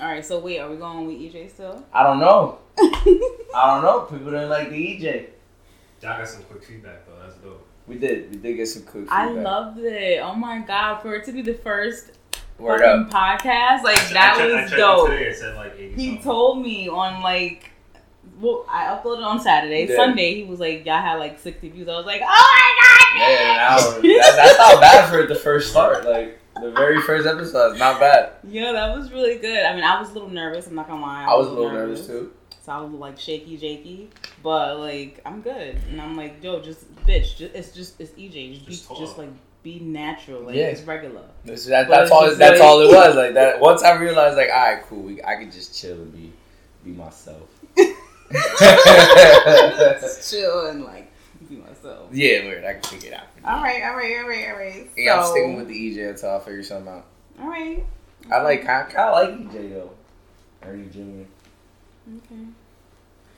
[0.00, 1.82] All right, so wait, are we going with EJ still?
[1.92, 2.58] I don't know.
[2.78, 4.00] I don't know.
[4.10, 5.26] People didn't like the EJ.
[6.02, 7.14] Y'all got some quick feedback though.
[7.22, 7.66] That's dope.
[7.86, 8.30] We did.
[8.30, 9.18] We did get some quick feedback.
[9.18, 9.44] I feedback.
[9.44, 10.20] loved it.
[10.22, 12.10] Oh my god, for it to be the first
[12.58, 13.10] Word fucking up.
[13.10, 15.08] podcast, like I that checked- I was it dope.
[15.10, 16.22] Today it said like 80 He something.
[16.24, 17.70] told me on like,
[18.38, 19.86] well, I uploaded on Saturday.
[19.88, 19.96] Yeah.
[19.96, 21.88] Sunday, he was like, y'all had like 60 views.
[21.88, 24.02] I was like, oh my god, Yeah, an hour.
[24.02, 26.04] That, that's not bad for the first start.
[26.04, 28.32] Like the very first episode, is not bad.
[28.48, 29.64] Yeah, that was really good.
[29.64, 30.66] I mean, I was a little nervous.
[30.66, 31.24] I'm not gonna lie.
[31.24, 32.32] I was a little nervous too.
[32.62, 34.10] So I was like shaky, shaky,
[34.42, 35.78] but like I'm good.
[35.90, 38.54] And I'm like, yo, just bitch, just, it's just it's EJ.
[38.54, 39.28] Just, Just be, just like
[39.62, 40.66] be natural, like Yeah.
[40.66, 41.22] it's regular.
[41.44, 42.26] This, that, that's it's all.
[42.26, 43.14] just That's like- all it was.
[43.16, 43.60] Like that.
[43.60, 45.02] Once I realized, like, all right, cool.
[45.02, 46.32] We, I could just chill and be,
[46.84, 47.48] be myself.
[50.00, 51.12] Just chill and like
[51.48, 52.08] be myself.
[52.12, 52.64] yeah, weird.
[52.64, 53.26] I can figure it out.
[53.46, 54.90] All right, all right, all right, all right.
[54.96, 57.06] Yeah, I'm So- sticking with the EJ until I figure something out.
[57.40, 57.84] All right.
[58.30, 58.62] I like.
[58.68, 59.90] I kind of like EJ though.
[60.64, 61.28] Ernie Jr.
[62.16, 62.42] Okay.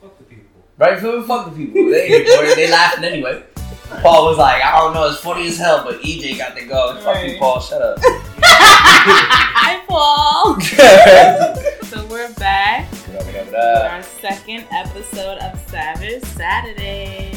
[0.00, 0.44] Fuck the people.
[0.78, 0.98] Right?
[0.98, 1.90] Fuck fuck the people.
[1.90, 3.42] They boy, they laughing anyway.
[4.02, 6.94] Paul was like, I don't know, it's funny as hell, but EJ got to go.
[7.02, 7.38] Fuck you, Right.
[7.38, 7.60] Paul.
[7.60, 7.98] Shut up.
[8.02, 10.58] Hi, Paul.
[11.86, 17.34] so we're back with our second episode of Savage Saturday.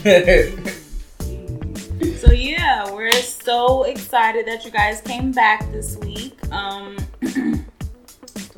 [2.16, 6.34] So yeah, we're so excited that you guys came back this week.
[6.50, 7.64] Um, do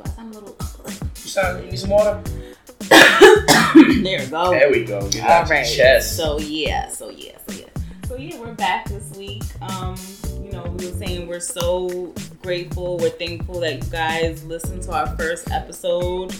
[0.05, 0.57] I sound a little?
[0.87, 2.23] You sound need some water?
[2.89, 4.51] there we go.
[4.51, 5.09] There we go.
[5.11, 5.67] Get All right.
[5.67, 6.17] chest.
[6.17, 7.67] So yeah, so yeah, so yeah,
[8.07, 9.43] so yeah, we're back this week.
[9.63, 9.97] Um,
[10.41, 14.93] you know, we were saying we're so grateful, we're thankful that you guys listened to
[14.93, 16.35] our first episode.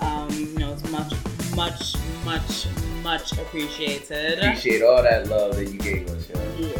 [0.00, 1.12] Um, you know, it's much,
[1.54, 2.66] much, much,
[3.02, 4.38] much appreciated.
[4.38, 6.40] Appreciate all that love that you gave us, yo.
[6.58, 6.78] Yeah.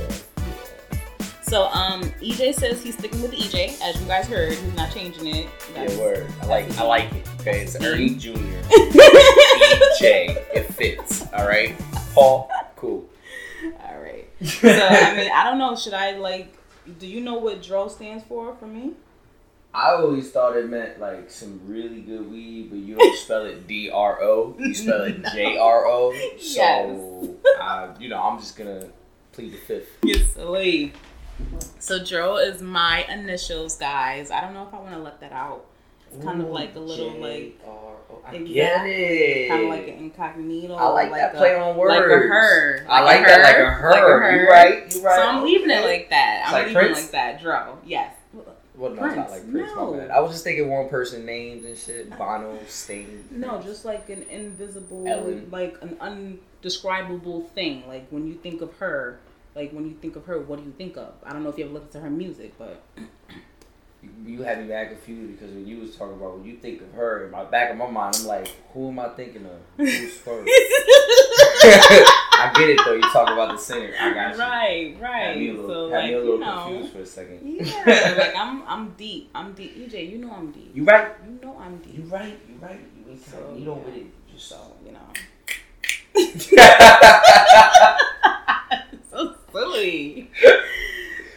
[1.42, 4.55] So um, EJ says he's sticking with EJ, as you guys heard.
[4.55, 5.48] He's not changing it.
[5.75, 6.27] Yeah, word.
[6.41, 7.29] I like I like it.
[7.41, 8.31] Okay, it's Ernie Jr.
[8.70, 10.37] EJ.
[10.55, 11.27] It fits.
[11.34, 11.79] All right.
[12.14, 13.07] Paul, cool.
[13.85, 14.29] All right.
[14.46, 15.77] So I mean, I don't know.
[15.77, 16.57] Should I like?
[16.98, 18.92] Do you know what DRO stands for for me?
[19.74, 23.66] I always thought it meant like some really good weed, but you don't spell it
[23.66, 24.55] D R O.
[24.58, 26.12] You spell it J R O.
[26.38, 28.88] So, uh, you know, I'm just gonna
[29.33, 29.88] plead the fifth.
[30.02, 30.92] Yes, silly.
[31.78, 34.30] So DRO is my initials, guys.
[34.30, 35.64] I don't know if I want to let that out.
[36.14, 37.58] It's kind of like a little like
[38.27, 39.48] I get it.
[39.48, 40.74] kind of like an incognito.
[40.74, 41.89] I like, that a- play on words.
[41.94, 42.86] Like a her.
[42.89, 43.90] I Like like that like a her.
[43.90, 44.42] Like a her.
[44.42, 44.94] You right.
[44.94, 45.16] You right.
[45.16, 46.42] So I'm leaving it like that.
[46.46, 47.40] I'm Like leaving it like that.
[47.40, 47.78] Dro.
[47.86, 48.14] Yes.
[48.83, 49.31] Well, no, it's not Prince.
[49.45, 49.70] like Prince.
[49.77, 49.93] No.
[49.93, 50.11] My bad.
[50.11, 52.11] I was just thinking one person names and shit.
[52.19, 53.25] Bono, Sting.
[53.31, 55.48] No, just like an invisible, Ellen.
[55.53, 57.85] like an undescribable thing.
[57.87, 59.20] Like when you think of her,
[59.55, 61.15] like when you think of her, what do you think of?
[61.23, 62.83] I don't know if you ever listened to her music, but
[64.27, 66.93] You, had me mad confused because when you was talking about when you think of
[66.95, 69.61] her, in my back of my mind, I'm like, who am I thinking of?
[69.77, 70.45] Who's her?
[72.51, 72.92] I get it though.
[72.95, 73.92] You talk about the singer.
[74.01, 74.41] I got you.
[74.41, 75.39] right, Had right.
[75.39, 77.39] me a little, so had like me a little you know, confused for a second.
[77.45, 79.30] yeah, like I'm, I'm deep.
[79.35, 79.77] I'm deep.
[79.77, 80.70] EJ, you know I'm deep.
[80.75, 81.13] You right.
[81.27, 82.13] You know I'm You deep.
[82.13, 82.39] right.
[82.48, 82.81] You right.
[83.08, 83.85] You So, you don't yeah.
[83.85, 84.07] with it.
[84.33, 84.77] Just So so.
[84.86, 85.07] you know.
[89.11, 90.31] so silly.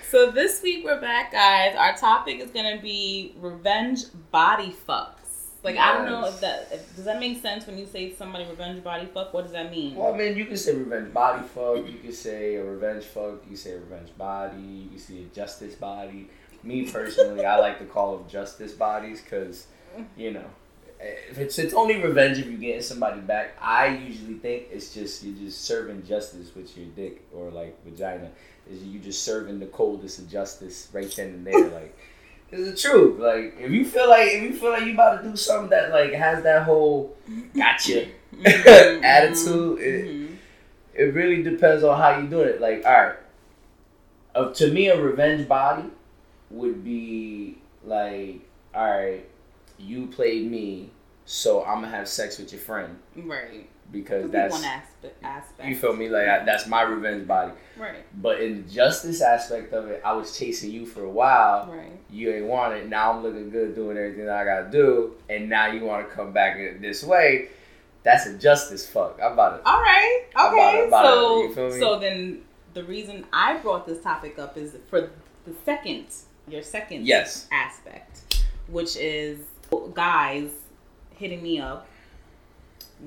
[0.10, 1.76] So this week we're back, guys.
[1.78, 5.25] Our topic is gonna be revenge body fucks.
[5.66, 8.46] Like I don't know if that if, does that make sense when you say somebody
[8.46, 9.34] revenge body fuck.
[9.34, 9.96] What does that mean?
[9.96, 11.78] Well, I mean, you can say revenge body fuck.
[11.88, 13.42] You can say a revenge fuck.
[13.44, 14.62] You can say a revenge body.
[14.62, 16.30] You can say a justice body.
[16.62, 19.66] Me personally, I like to call them justice bodies because,
[20.16, 20.46] you know,
[21.00, 23.58] if it's it's only revenge if you're getting somebody back.
[23.60, 28.30] I usually think it's just you're just serving justice with your dick or like vagina.
[28.70, 31.70] Is you just serving the coldest of justice right then and there.
[31.70, 31.98] Like,
[32.52, 33.20] it's the truth.
[33.20, 35.92] Like, if you feel like if you feel like you about to do something that
[35.92, 37.16] like has that whole
[37.56, 38.08] gotcha
[38.38, 40.36] Mhm, attitude, it- mhm.
[40.94, 42.62] it really depends on how you doing it.
[42.62, 43.16] Like, all right,
[44.36, 45.90] uh, to me, a revenge body
[46.52, 48.40] would be like,
[48.74, 49.26] all right,
[49.80, 50.90] you played me,
[51.26, 53.70] so I'm gonna have sex with your friend Right.
[53.92, 55.24] because that's one aspect.
[55.24, 55.68] aspect.
[55.70, 56.08] you feel me.
[56.10, 57.52] Like I, that's my revenge body.
[57.78, 58.04] Right.
[58.22, 61.68] But in the justice aspect of it, I was chasing you for a while.
[61.72, 61.92] Right.
[62.10, 62.88] You ain't want it.
[62.90, 66.14] Now I'm looking good doing everything that I gotta do, and now you want to
[66.16, 67.50] come back in this way.
[68.04, 69.20] That's a justice fuck.
[69.24, 70.26] I'm about to All right.
[70.34, 70.78] About Okay.
[70.84, 71.80] it, about so, it, you feel me?
[71.80, 72.42] so then
[72.76, 75.10] the reason I brought this topic up is for
[75.48, 76.06] the second,
[76.48, 77.48] your second Yes.
[77.52, 79.40] aspect, which is
[79.96, 80.52] guys
[81.18, 81.88] hitting me up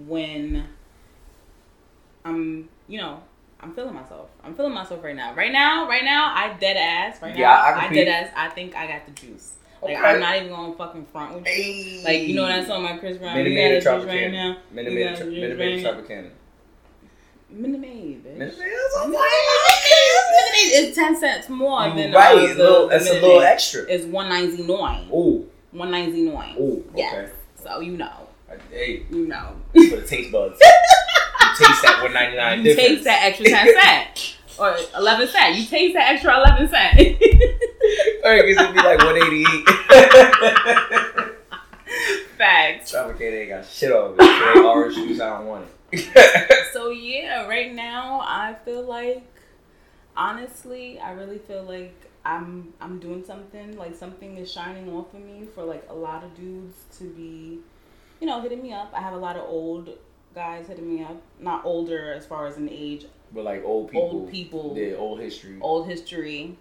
[0.07, 0.67] when
[2.25, 3.23] I'm, you know,
[3.61, 4.29] I'm feeling myself.
[4.45, 5.35] I'm feeling myself right now.
[5.35, 7.21] Right now, right now, I dead ass.
[7.23, 8.33] Right Yeah, now, I I, dead ass.
[8.37, 9.55] I think I got the juice.
[9.83, 10.05] Like Okay.
[10.07, 11.53] I'm not even going to fucking front with you.
[11.53, 12.03] Hey.
[12.05, 13.37] Like you know that song by Chris Brown.
[13.37, 14.33] Minute Maid right Tropicana.
[14.33, 14.57] now.
[14.73, 15.85] Minute Maid, Tra- Minute Maid.
[15.85, 16.31] Tropicana.
[17.51, 18.25] Minute Maid.
[18.25, 22.41] Minute Maid, Minute that's all Maid I'm is ten cents more You than right, uh,
[22.41, 23.83] a little, that's a little extra.
[23.89, 25.09] It's one ninety nine.
[25.15, 26.57] Ooh, One ninety nine.
[26.59, 27.31] ooh, Yes.
[27.69, 28.29] So you know,
[28.71, 29.55] Hey, you know.
[29.73, 30.59] for the taste buds.
[30.63, 32.89] you taste that 199 You difference.
[32.89, 35.55] taste that extra ten cent or eleven cent.
[35.57, 36.95] You taste that extra eleven cent.
[38.25, 39.69] Alright, because it'd be like 188.
[42.39, 42.93] Facts.
[42.93, 44.17] Tropicana ain't got shit on it.
[44.21, 46.73] It ain't orange juice, I don't want it.
[46.73, 49.23] So yeah, right now I feel like
[50.17, 51.95] honestly, I really feel like
[52.37, 56.23] I'm I'm doing something like something is shining off of me for like a lot
[56.25, 57.59] of dudes to be,
[58.21, 58.93] you know, hitting me up.
[58.95, 59.91] I have a lot of old
[60.35, 64.03] guys hitting me up, not older as far as in age, but like old people.
[64.11, 65.57] old people, Yeah, old history.
[65.61, 66.57] old history.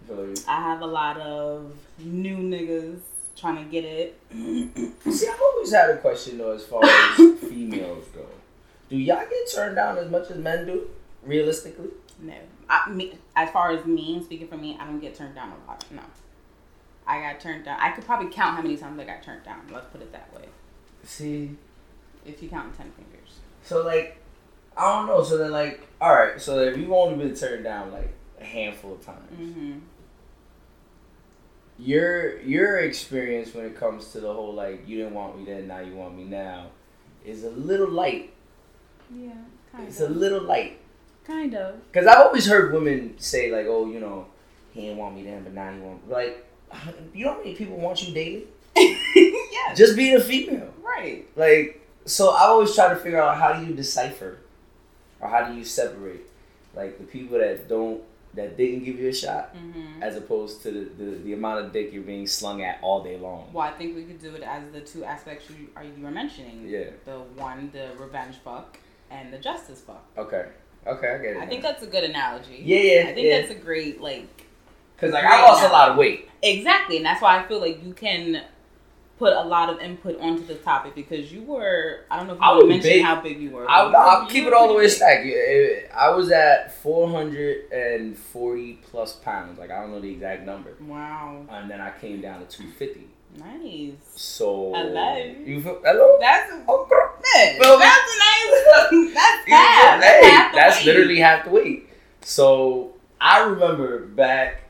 [0.47, 2.99] I have a lot of new niggas
[3.35, 4.19] trying to get it.
[5.11, 8.25] See, I've always had a question though, as far as females go.
[8.89, 10.89] Do y'all get turned down as much as men do,
[11.23, 11.89] realistically?
[12.21, 12.33] No,
[12.69, 15.67] I, me, as far as me, speaking for me, I don't get turned down a
[15.69, 15.85] lot.
[15.91, 16.01] No,
[17.05, 17.79] I got turned down.
[17.79, 19.61] I could probably count how many times I got turned down.
[19.71, 20.45] Let's put it that way.
[21.03, 21.55] See,
[22.25, 23.39] If you count ten fingers.
[23.63, 24.17] so like,
[24.75, 25.23] I don't know.
[25.23, 26.39] So then, like, all right.
[26.41, 29.79] So if you've only been turned down like a handful of times, Mm-hmm.
[31.79, 35.67] your your experience when it comes to the whole like you didn't want me then,
[35.67, 36.67] now you want me now,
[37.25, 38.33] is a little light.
[39.15, 39.29] Yeah,
[39.71, 40.79] kind It's a little light.
[41.27, 41.75] Kind of.
[41.93, 44.25] Cause I've always heard women say like, oh, you know,
[44.73, 46.07] he didn't want me then, but now he want.
[46.07, 46.13] Me.
[46.13, 46.45] Like,
[47.13, 48.45] you know how many people want you daily?
[48.75, 49.73] yeah.
[49.75, 50.73] Just being a female.
[50.83, 51.25] right.
[51.35, 54.37] Like, so I always try to figure out how do you decipher,
[55.19, 56.21] or how do you separate,
[56.75, 58.01] like the people that don't,
[58.33, 60.03] that didn't give you a shot, Mm-hmm.
[60.03, 63.17] as opposed to the, the, the amount of dick you're being slung at all day
[63.17, 63.49] long.
[63.51, 66.11] Well, I think we could do it as the two aspects you are you were
[66.11, 66.67] mentioning.
[66.67, 66.91] Yeah.
[67.05, 68.77] The one, the revenge fuck,
[69.09, 70.05] and the justice fuck.
[70.17, 70.45] Okay.
[70.87, 71.37] Okay, I get it.
[71.37, 72.61] I think that's a good analogy.
[72.63, 73.41] Yeah, yeah, I think yeah.
[73.41, 74.27] that's a great like
[74.97, 76.27] Cause like I lost a lot of weight.
[76.41, 78.43] Exactly, and that's why I feel like you can
[79.19, 82.05] put a lot of input onto the topic because you were.
[82.09, 83.03] I don't know if you I want to mention big.
[83.03, 83.69] how big you were.
[83.69, 85.27] I'll, I'll keep it all the way stacked.
[85.95, 89.59] I was at 440 plus pounds.
[89.59, 90.73] Like I don't know the exact number.
[90.81, 93.07] Wow, And then I came down to 250.
[93.35, 93.91] Nice.
[94.15, 95.33] So Hello.
[95.45, 96.17] You feel, hello?
[96.19, 97.59] That's Oh, man, me?
[97.79, 99.13] that's nice.
[99.13, 100.01] That's half.
[100.01, 101.89] That's, hey, half that's literally half the weight.
[102.21, 104.63] So I remember back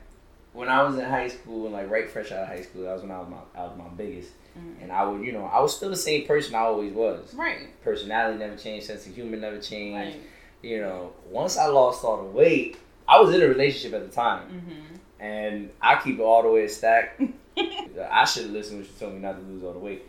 [0.53, 2.93] when I was in high school and like right fresh out of high school, that
[2.93, 4.31] was when I was my I was my biggest.
[4.57, 4.83] Mhm.
[4.83, 7.33] And I would, you know, I was still the same person I always was.
[7.35, 7.69] right.
[7.83, 9.97] Personality never changed, sense of humor never changed.
[10.15, 10.21] Right.
[10.63, 12.77] You know, once I lost all the weight,
[13.07, 14.47] I was in a relationship at the time.
[14.49, 14.95] Mm-hmm.
[15.23, 17.19] And I keep it all the way a stack.
[17.57, 20.03] I should have listened when she told me not to lose all the weight.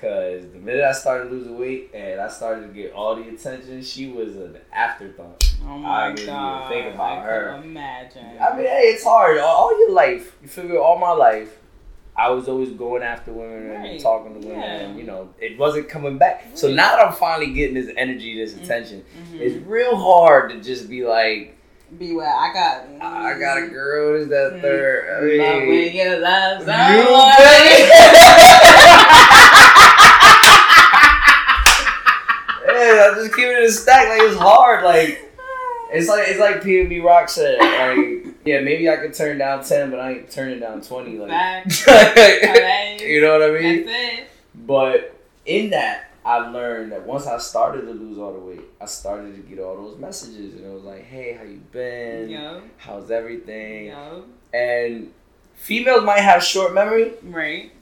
[0.00, 3.82] Cause the minute I started losing weight and I started to get all the attention,
[3.82, 5.48] she was an afterthought.
[5.64, 6.68] Oh I my didn't even god!
[6.72, 7.60] think about I her.
[7.62, 8.26] Imagine.
[8.40, 9.38] I mean, hey, it's hard.
[9.38, 11.56] All, all your life, you figure all my life,
[12.16, 14.76] I was always going after women and talking to women, Yeah.
[14.80, 16.46] and you know, it wasn't coming back.
[16.54, 18.64] So now that I'm finally getting this energy, this Mhm.
[18.64, 19.40] attention, Mhm.
[19.40, 21.56] it's real hard to just be like,
[21.98, 22.84] Beware, I got.
[23.02, 24.60] I got a girl, is that Mhm.
[24.62, 25.38] third?
[25.38, 28.32] Love when you love You someone.
[32.66, 34.08] yeah, I'm just keeping it a stack.
[34.08, 34.84] Like it's hard.
[34.84, 35.30] Like
[35.92, 37.58] it's like it's like PNB Rock said.
[37.58, 41.18] Like yeah, maybe I could turn down ten, but I ain't turning down twenty.
[41.18, 41.30] Like.
[43.02, 43.88] You know what I mean?
[44.54, 48.86] But in that, I learned that once I started to lose all the weight, I
[48.86, 52.30] started to get all those messages, and it was like, "Hey, how you been?
[52.30, 54.24] Yo, How's everything?" yo,
[54.54, 55.12] And
[55.54, 57.12] females might have short memory.
[57.22, 57.72] right.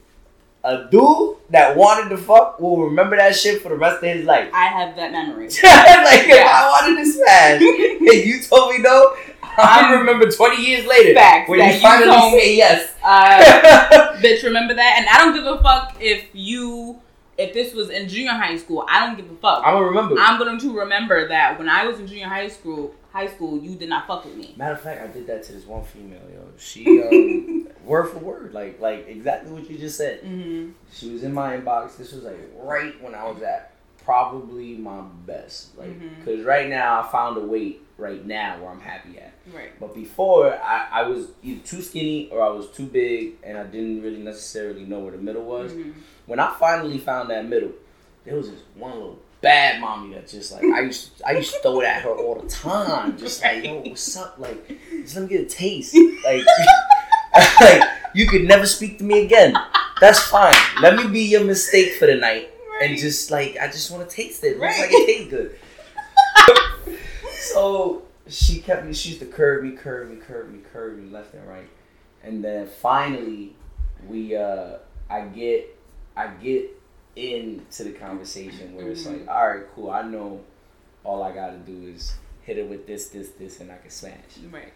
[0.63, 4.25] A dude that wanted to fuck will remember that shit for the rest of his
[4.27, 4.47] life.
[4.53, 5.45] I have that memory.
[5.63, 9.15] like if I wanted to smash, and you told me no,
[9.57, 12.93] I remember twenty years later Facts when that you you finally told say yes.
[13.03, 14.95] Uh, bitch, remember that?
[14.99, 17.00] And I don't give a fuck if you,
[17.41, 18.85] if this was in junior high school.
[18.87, 19.63] I don't give a fuck.
[19.65, 20.15] I'm gonna remember.
[20.19, 23.75] I'm going to remember that when I was in junior high school, high school, you
[23.75, 24.53] did not fuck with me.
[24.57, 26.47] Matter of fact, I did that to this one female, yo.
[26.57, 30.21] She um, word for word, like like exactly what you just said.
[30.23, 30.71] Mm-hmm.
[30.91, 31.97] She was in my inbox.
[31.97, 37.01] This was like right when I was at probably my best, like because right now
[37.01, 39.33] I found a weight right now where I'm happy at.
[39.53, 39.79] Right.
[39.79, 43.63] But before, I, I was either too skinny or I was too big, and I
[43.63, 45.71] didn't really necessarily know where the middle was.
[45.71, 45.93] Mhm.
[46.31, 47.73] When I finally found that middle,
[48.23, 51.53] there was this one little bad mommy that just like I used to, I used
[51.55, 54.39] to throw it at her all the time, just like yo, what's up?
[54.39, 55.93] Like, just let me get a taste.
[56.23, 56.45] Like,
[57.59, 57.83] like
[58.13, 59.57] you could never speak to me again.
[59.99, 60.55] That's fine.
[60.81, 62.49] Let me be your mistake for the night,
[62.81, 64.57] and just like I just want to taste it.
[64.57, 66.97] Looks like it tastes good.
[67.41, 68.93] so she kept me.
[68.93, 71.67] She used to curve me, curve me, curve me, curve me left and right,
[72.23, 73.53] and then finally
[74.07, 74.77] we uh
[75.09, 75.77] I get
[76.21, 76.69] I get
[77.15, 79.25] into the conversation where it's mm-hmm.
[79.25, 79.89] like, all right, cool.
[79.89, 80.41] I know
[81.03, 82.13] all I gotta do is
[82.43, 84.13] hit it with this, this, this, and I can smash.
[84.51, 84.71] Right.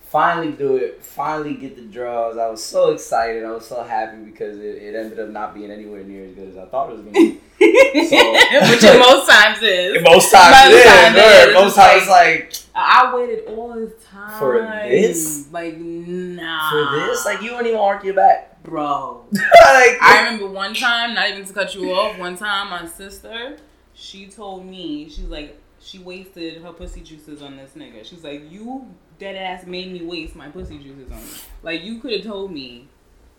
[0.00, 1.04] Finally do it.
[1.04, 2.38] Finally get the draws.
[2.38, 3.44] I was so excited.
[3.44, 6.48] I was so happy because it, it ended up not being anywhere near as good
[6.48, 7.40] as I thought it was gonna be.
[7.60, 10.02] Which it most times is.
[10.02, 10.84] Most times Most it is.
[10.84, 11.48] times it word.
[11.48, 11.54] is.
[11.54, 15.48] Most It's times like I waited all this time For this?
[15.52, 16.70] Like nah.
[16.70, 18.47] for this, like you don't even argue your back.
[18.68, 19.24] Bro.
[19.32, 23.56] like I remember one time, not even to cut you off, one time my sister,
[23.94, 28.04] she told me, she's like, she wasted her pussy juices on this nigga.
[28.04, 28.86] She's like, you
[29.18, 31.34] dead ass made me waste my pussy juices on you.
[31.62, 32.88] Like, you could have told me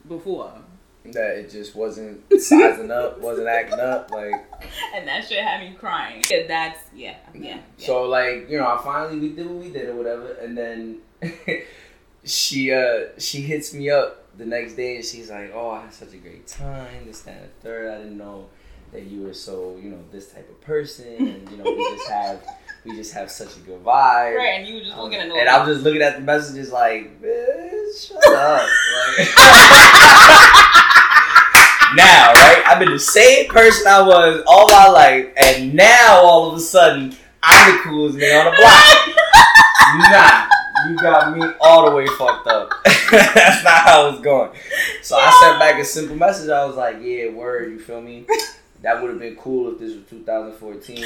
[0.07, 0.53] before.
[1.05, 4.33] that it just wasn't sizing up, wasn't acting up, like.
[4.93, 6.23] And that shit had me crying.
[6.29, 7.59] Yeah, that's, yeah, yeah.
[7.77, 7.85] yeah.
[7.85, 10.97] So like you know, I finally we did what we did or whatever, and then
[12.23, 15.93] she uh she hits me up the next day and she's like, "Oh, I had
[15.93, 17.05] such a great time.
[17.05, 17.93] This, that, and the third.
[17.93, 18.47] I didn't know
[18.91, 22.09] that you were so you know this type of person, and you know we just
[22.09, 22.43] have
[22.85, 25.29] we just have such a good vibe." right, and you were just Um, looking at
[25.29, 28.67] and I'm just looking at the messages like, bitch, shut up.
[29.19, 29.27] Like,
[31.95, 32.63] now, right?
[32.67, 36.59] I've been the same person I was all my life, and now all of a
[36.59, 39.07] sudden, I'm the coolest nigga on the block.
[40.11, 40.47] nah,
[40.87, 42.71] you got me all the way fucked up.
[43.11, 44.51] That's not how it's going.
[45.01, 46.49] So I sent back a simple message.
[46.49, 48.25] I was like, yeah, word, you feel me?
[48.81, 51.03] That would have been cool if this was 2014.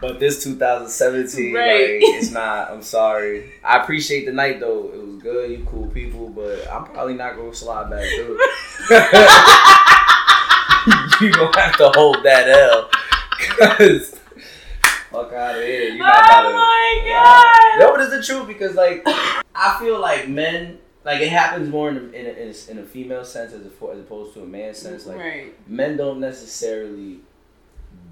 [0.00, 1.66] but this 2017, Right.
[1.66, 2.70] like, it's not.
[2.70, 3.50] I'm sorry.
[3.64, 4.90] I appreciate the night though.
[4.94, 5.50] It was good.
[5.50, 8.38] You cool people, but I'm probably not gonna slide back through.
[11.26, 12.88] you gonna have to hold that L,
[13.58, 14.19] cause
[15.10, 15.90] fuck out of here.
[15.90, 16.54] You not about Oh to.
[16.54, 17.80] my god!
[17.80, 19.02] No, but it's the truth because like
[19.54, 22.78] I feel like men like it happens more in a, in a, in a, in
[22.78, 25.06] a female sense as, a, as opposed to a man sense.
[25.06, 25.68] Like right.
[25.68, 27.20] men don't necessarily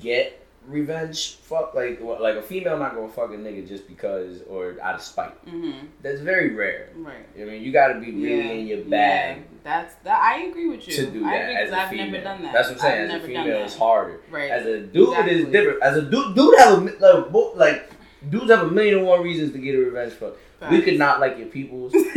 [0.00, 1.36] get revenge.
[1.36, 5.02] Fuck like like a female not gonna fuck a nigga just because or out of
[5.02, 5.44] spite.
[5.46, 5.86] Mm-hmm.
[6.02, 6.90] That's very rare.
[6.96, 7.26] Right.
[7.38, 10.20] I mean, you got to be really in your bag Yeah, that's that.
[10.22, 10.94] I agree with you.
[10.94, 12.06] to do I that agree as a I've female.
[12.10, 12.52] never done that.
[12.54, 13.10] That's what I'm saying.
[13.10, 13.62] I've as a female, that.
[13.64, 14.20] it's harder.
[14.30, 14.50] Right.
[14.50, 15.34] As a dude, Exactly.
[15.42, 15.82] it's different.
[15.82, 17.90] As a dude, dude have a like, bo- like
[18.30, 20.34] dudes have a million and one reasons to get a revenge fuck.
[20.70, 21.92] We could not like your peoples.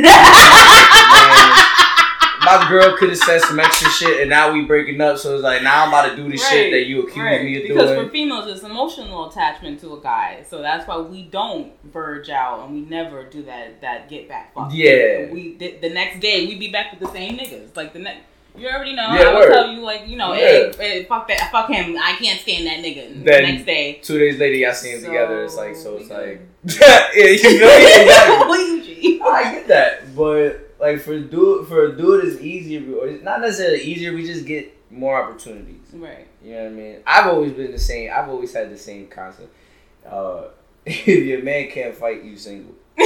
[2.59, 5.17] My girl could have said some extra shit, and now we breaking up.
[5.17, 7.43] So it's like now I'm about to do the shit that you accused right.
[7.43, 7.89] me of because doing.
[7.89, 12.29] Because for females, it's emotional attachment to a guy, so that's why we don't verge
[12.29, 14.69] out and we never do that that get back fuck.
[14.73, 15.31] Yeah.
[15.31, 17.75] we the, the next day we be back with the same niggas.
[17.75, 18.23] Like the next,
[18.57, 19.13] you already know.
[19.13, 19.53] Yeah, I will word.
[19.53, 20.39] tell you like you know, Yeah.
[20.39, 21.97] hey, hey, fuck that, fuck him.
[21.97, 23.23] I can't stand that nigga.
[23.23, 25.43] Then- the next day, Two days later, y'all see them So, together.
[25.45, 25.95] It's like so.
[25.97, 27.61] It's like yeah, you me?
[28.01, 29.21] Exactly.
[29.23, 33.39] I get that, but like for dude, for a dude, it's easier, or it's not
[33.41, 34.13] necessarily easier.
[34.13, 35.87] We just get more opportunities.
[35.93, 36.27] Right.
[36.43, 36.97] You know what I mean?
[37.07, 38.09] I've always been the same.
[38.13, 39.53] I've always had the same concept.
[40.05, 40.45] Uh,
[40.85, 42.73] if your man can't fight, you single.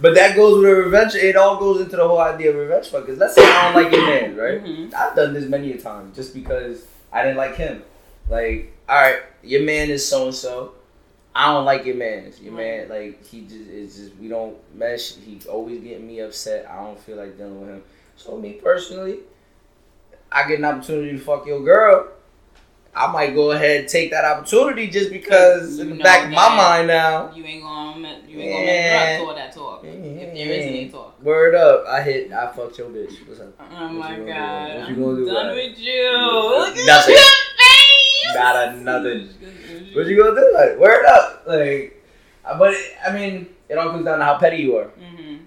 [0.00, 1.14] But that goes with a revenge.
[1.14, 3.06] It all goes into the whole idea of revenge fuck.
[3.06, 4.62] Because let's say I don't like your man, right?
[4.62, 4.92] Mhm.
[4.92, 7.82] I've done this many a time just because I didn't like him.
[8.28, 10.72] Like, all right, your man is so and so.
[11.36, 12.32] I don't like your man.
[12.40, 15.14] Your man, like, he just is just we don't mesh.
[15.16, 16.66] He always getting me upset.
[16.70, 17.82] I don't feel like dealing with him.
[18.16, 19.18] So me personally,
[20.30, 22.08] I get an opportunity to fuck your girl.
[22.96, 26.56] I might go ahead and take that opportunity just because in the back of my
[26.56, 27.32] mind now.
[27.34, 29.18] You ain't gonna you ain't gonna Yeah.
[29.18, 29.84] make all that talk.
[29.84, 30.96] If there is any mm-hmm.
[30.96, 31.20] talk.
[31.20, 31.84] Word up!
[31.88, 32.32] I hit.
[32.32, 33.26] I fucked your bitch.
[33.26, 33.48] What's up?
[33.58, 34.32] Oh What my you gonna do?
[34.32, 34.78] god.
[34.78, 36.10] What you gonna do I'm done with you.
[36.12, 37.16] Look at Nothing.
[38.34, 39.20] Not another.
[39.94, 40.52] What you gonna do?
[40.54, 41.44] Like, word up!
[41.46, 42.02] Like,
[42.44, 44.90] uh, but it, I mean, it all comes down to how petty you are.
[45.00, 45.40] Mhm.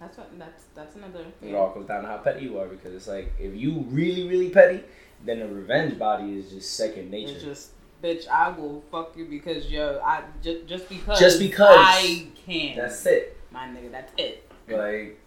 [0.00, 0.38] That's what.
[0.38, 1.24] That's that's another.
[1.42, 4.28] It all comes down to how petty you are because it's like if you really,
[4.28, 4.82] really petty,
[5.24, 7.32] then the revenge body is just second nature.
[7.34, 7.70] It's just,
[8.02, 11.18] bitch, I will fuck you because you're, I just just because.
[11.18, 11.76] Just because.
[11.78, 12.76] I can.
[12.76, 13.36] That's it.
[13.50, 13.90] my nigga.
[13.90, 14.48] That's it.
[14.68, 15.18] Like,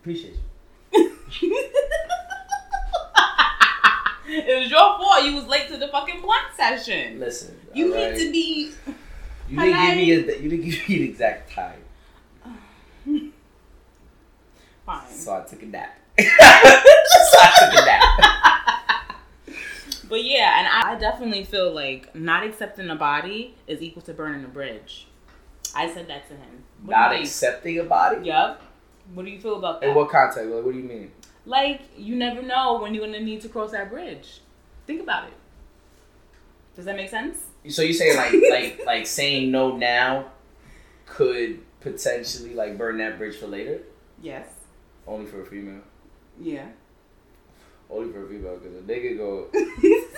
[0.00, 0.36] appreciate
[0.92, 1.18] you.
[4.28, 5.24] it was your fault.
[5.24, 7.18] You was late to the fucking blunt session.
[7.20, 8.12] Listen, You alright?
[8.14, 8.70] need to be.
[9.48, 11.80] You didn't give me a, you didn't give me the exact time,
[14.86, 15.10] Fine.
[15.10, 15.98] so I took a nap.
[16.18, 19.18] so I took a nap.
[20.08, 24.44] But yeah, and I, definitely feel like not accepting a body is equal to burning
[24.44, 25.06] a bridge.
[25.74, 26.64] I said that to him.
[26.84, 28.26] What Not accepting a body.
[28.26, 28.60] Yup.
[29.14, 29.88] What do you feel about that?
[29.88, 30.38] In what context?
[30.50, 31.12] Like, what do you mean?
[31.44, 34.40] Like you never know when you're gonna need to cross that bridge.
[34.86, 35.34] Think about it.
[36.76, 37.38] Does that make sense?
[37.68, 40.26] So you say like like like saying no now
[41.06, 43.80] could potentially like burn that bridge for later?
[44.20, 44.46] Yes.
[45.06, 45.82] Only for a female.
[46.40, 46.66] Yeah.
[47.90, 49.48] Only for a female because a nigga go.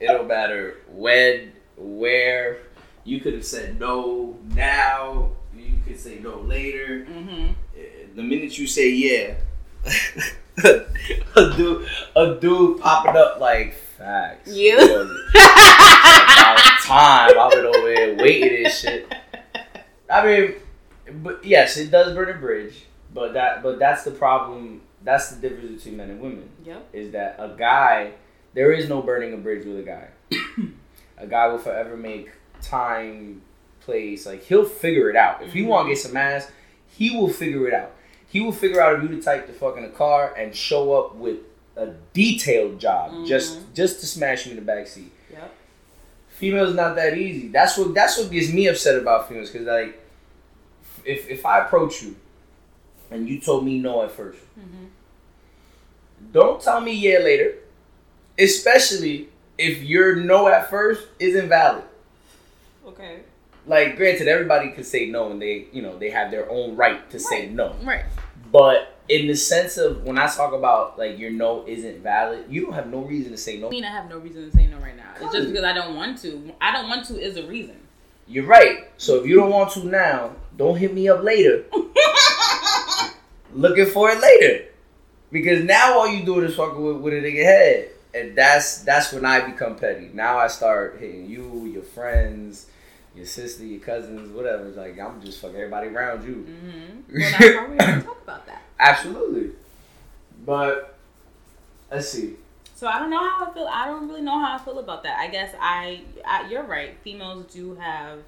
[0.00, 2.58] It don't matter when, where.
[3.04, 5.30] You could have said no now.
[5.56, 7.06] You could say no later.
[7.08, 7.50] mm-hmm.
[7.76, 7.80] Uh,
[8.16, 9.34] The minute you say yeah,
[10.64, 14.50] a dude, a dude popping up like facts.
[14.52, 14.80] Yeah.
[14.80, 17.38] Yo, about time.
[17.38, 19.14] I've been over here waiting and shit.
[20.10, 20.54] I mean,
[21.22, 22.86] but yes, it does burn a bridge.
[23.14, 24.82] But that, but that's the problem.
[25.02, 26.48] That's the difference between men and women.
[26.64, 26.88] Yep.
[26.92, 28.12] Is that a guy?
[28.54, 30.08] There is no burning a bridge with a guy.
[31.18, 33.42] a guy will forever make time,
[33.80, 34.26] place.
[34.26, 35.42] Like he'll figure it out.
[35.42, 35.90] If he want to mm-hmm.
[35.92, 36.50] get some ass,
[36.86, 37.92] he will figure it out.
[38.32, 41.38] He will figure out the type to fuck in a car and show up with
[41.76, 45.08] a detailed job just just to smash me in the backseat.
[45.30, 45.54] Yep.
[46.28, 47.48] Females not that easy.
[47.48, 50.00] That's what that's what gets me upset about females because like
[51.04, 52.16] if if I approach you
[53.10, 54.86] and you told me no at 1st Mhm.
[56.32, 57.54] don't tell me yeah later,
[58.38, 61.84] especially if your no at first isn't valid.
[62.86, 63.20] Okay.
[63.66, 67.08] Like granted, everybody could say no and they you know they have their own right
[67.10, 67.74] to say no.
[67.82, 68.04] Right.
[68.50, 72.64] But in the sense of when I talk about like your no isn't valid, you
[72.64, 73.68] don't have no reason to say no.
[73.68, 75.10] I mean, I have no reason to say no right now.
[75.20, 76.52] It's just because I don't want to.
[76.60, 77.76] I don't want to is a reason.
[78.26, 78.90] You're right.
[78.98, 81.64] So if you don't want to now, don't hit me up later.
[83.52, 84.66] Looking for it later.
[85.30, 87.88] Because now all you doing is fucking with, with a nigga head.
[88.14, 90.10] And that's that's when I become petty.
[90.12, 92.66] Now I start hitting you, your friends,
[93.14, 94.68] your sister, your cousins, whatever.
[94.68, 96.46] It's like I'm just fucking everybody around you.
[96.48, 96.88] Mm-hmm.
[97.12, 98.62] Well, that's why we're gonna talk about that.
[98.78, 99.50] Absolutely.
[100.44, 100.98] But
[101.90, 102.36] let's see.
[102.74, 103.68] So I don't know how I feel.
[103.70, 105.18] I don't really know how I feel about that.
[105.18, 106.96] I guess I, I you're right.
[107.04, 108.18] Females do have.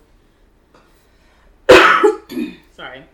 [2.76, 3.04] sorry.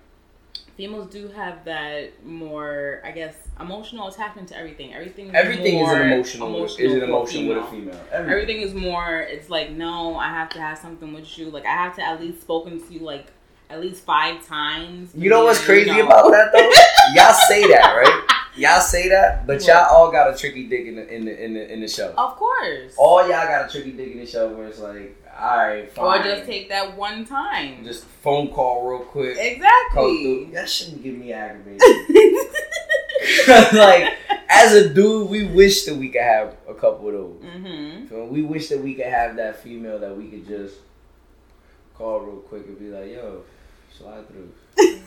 [0.80, 4.94] Females do have that more, I guess, emotional attachment to everything.
[4.94, 5.26] Everything.
[5.26, 7.92] Is Everything is more an emotional, is an emotion with a female.
[7.92, 8.00] female.
[8.10, 8.32] Everything.
[8.32, 9.20] Everything is more.
[9.20, 11.50] It's like no, I have to have something with you.
[11.50, 13.26] Like I have to at least spoken to you like
[13.68, 15.10] at least five times.
[15.14, 16.06] You know what's crazy know.
[16.06, 16.60] about that though?
[17.14, 18.40] y'all say that, right?
[18.56, 21.52] Y'all say that, but y'all all got a tricky dick in the in the in
[21.52, 22.14] the, in the show.
[22.16, 22.94] Of course.
[22.96, 26.18] All y'all got a tricky dick in the show where it's like, all right, or
[26.22, 27.84] just take that one time.
[27.84, 29.36] just phone call real quick.
[29.38, 30.50] Exactly.
[30.52, 31.80] That shouldn't get me aggravated.
[33.74, 34.14] like
[34.48, 37.42] as a dude, we wish that we could have a couple of those.
[37.42, 38.08] mm-hmm.
[38.08, 40.76] So we wish that we could have that female that we could just
[41.94, 43.42] call real quick and be like, yo,
[43.96, 44.52] slide through.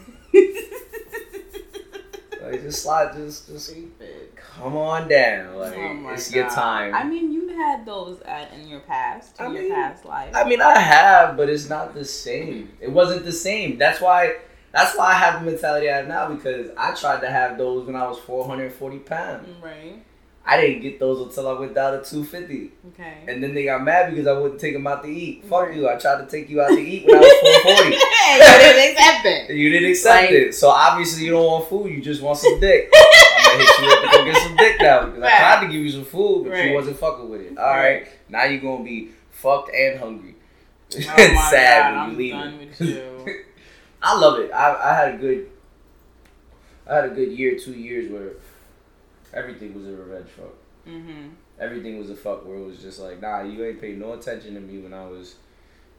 [2.44, 4.36] Like just slide, just just Stupid.
[4.36, 5.56] come on down.
[5.56, 6.94] Like Oh it's your time.
[6.94, 10.36] I mean, you had those at, in your past, in I your mean, past life.
[10.36, 12.72] I mean, I have, but it's not the same.
[12.82, 13.78] It wasn't the same.
[13.78, 14.36] That's why.
[14.74, 17.86] That's why I have the mentality I have now because I tried to have those
[17.86, 19.48] when I was 440 pounds.
[19.62, 20.04] right.
[20.46, 22.72] I didn't get those until I went down to 250.
[22.90, 23.14] Okay.
[23.30, 25.46] And then they got mad because I wouldn't take them out to eat.
[25.46, 25.76] Fuck Right.
[25.78, 25.88] you.
[25.90, 27.32] I tried to take you out to eat when I was
[27.64, 27.90] 440.
[27.96, 29.56] you didn't accept it.
[29.56, 30.54] You didn't accept Like- it.
[30.56, 31.92] So obviously you don't want food.
[31.92, 32.92] You just want some dick.
[32.94, 35.72] I'm gonna hit you up to go get some dick now because I tried to
[35.72, 36.66] give you some food, but Right.
[36.70, 37.58] you wasn't fucking with it.
[37.58, 37.80] All Right.
[38.02, 38.08] right.
[38.28, 40.36] Now you're gonna be fucked and hungry.
[40.96, 42.34] Oh Sad God, when I'm you leave.
[42.34, 43.36] done with you.
[44.02, 44.52] I love it.
[44.52, 45.48] I, I had a good.
[46.90, 48.32] I had a good year, two years where
[49.34, 50.54] everything was a revenge fuck.
[50.88, 51.30] mm-hmm.
[51.60, 54.56] Everything was a fuck where it was just like, nah, you ain't paid no attention
[54.56, 55.36] to me when I was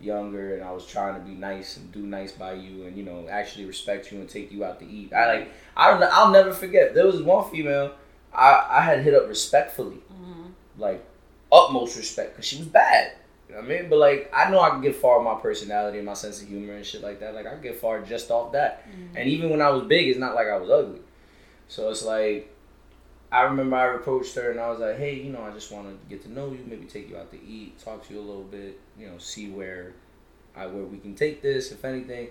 [0.00, 3.04] younger and I was trying to be nice and do nice by you and you
[3.04, 5.12] know actually respect you and take you out to eat.
[5.12, 6.94] I like I don't know, I'll never forget.
[6.94, 7.92] There was one female
[8.32, 10.48] I I had hit up respectfully, Mm-hmm.
[10.78, 11.04] like
[11.52, 13.12] utmost respect because she was bad.
[13.48, 13.88] You know what I mean?
[13.88, 16.48] But like I know I can get far with my personality and my sense of
[16.48, 17.34] humor and shit like that.
[17.34, 18.86] Like I can get far just off that.
[18.88, 19.16] Mm-hmm.
[19.16, 21.00] And even when I was big, it's not like I was ugly.
[21.68, 22.53] So it's like,
[23.34, 25.88] I remember I approached her and I was like, hey, you know, I just want
[25.88, 28.22] to get to know you, maybe take you out to eat, talk to you a
[28.22, 29.92] little bit, you know, see where,
[30.56, 32.28] I where we can take this, if anything.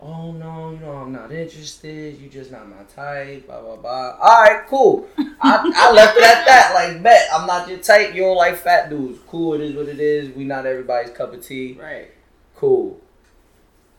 [0.00, 2.20] Oh no, you know, I'm not interested.
[2.20, 3.46] You just not my type.
[3.46, 4.16] Blah blah blah.
[4.20, 5.08] All right, cool.
[5.18, 6.72] I, I left it at that.
[6.74, 8.14] Like, bet I'm not your type.
[8.14, 9.18] You don't like fat dudes.
[9.26, 9.54] Cool.
[9.54, 10.34] It is what it is.
[10.34, 11.78] We not everybody's cup of tea.
[11.80, 12.10] Right.
[12.56, 13.00] Cool.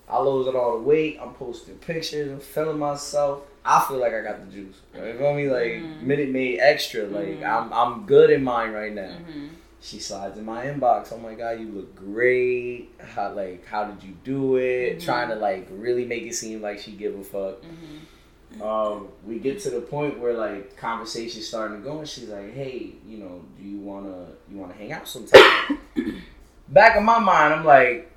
[0.07, 1.17] I losing all the weight.
[1.21, 2.31] I'm posting pictures.
[2.31, 3.41] I'm feeling myself.
[3.63, 4.75] I feel like I got the juice.
[4.93, 5.49] You feel me?
[5.49, 6.01] Like Mhm.
[6.03, 7.05] Minute Maid extra.
[7.05, 7.43] Like Mhm.
[7.45, 9.15] I'm I'm good in mine right now.
[9.17, 9.47] Mm-hmm.
[9.81, 11.11] She slides in my inbox.
[11.13, 12.89] Oh my god, you look great.
[12.99, 14.97] How like how did you do it?
[14.99, 15.03] Mhm.
[15.05, 17.61] Trying to like really make it seem like she give a fuck.
[17.63, 18.61] Mm-hmm.
[18.61, 22.53] Um, we get to the point where like conversation's starting to go, and she's like,
[22.53, 25.79] "Hey, you know, do you wanna you wanna hang out sometime?"
[26.69, 28.11] Back in my mind, I'm like,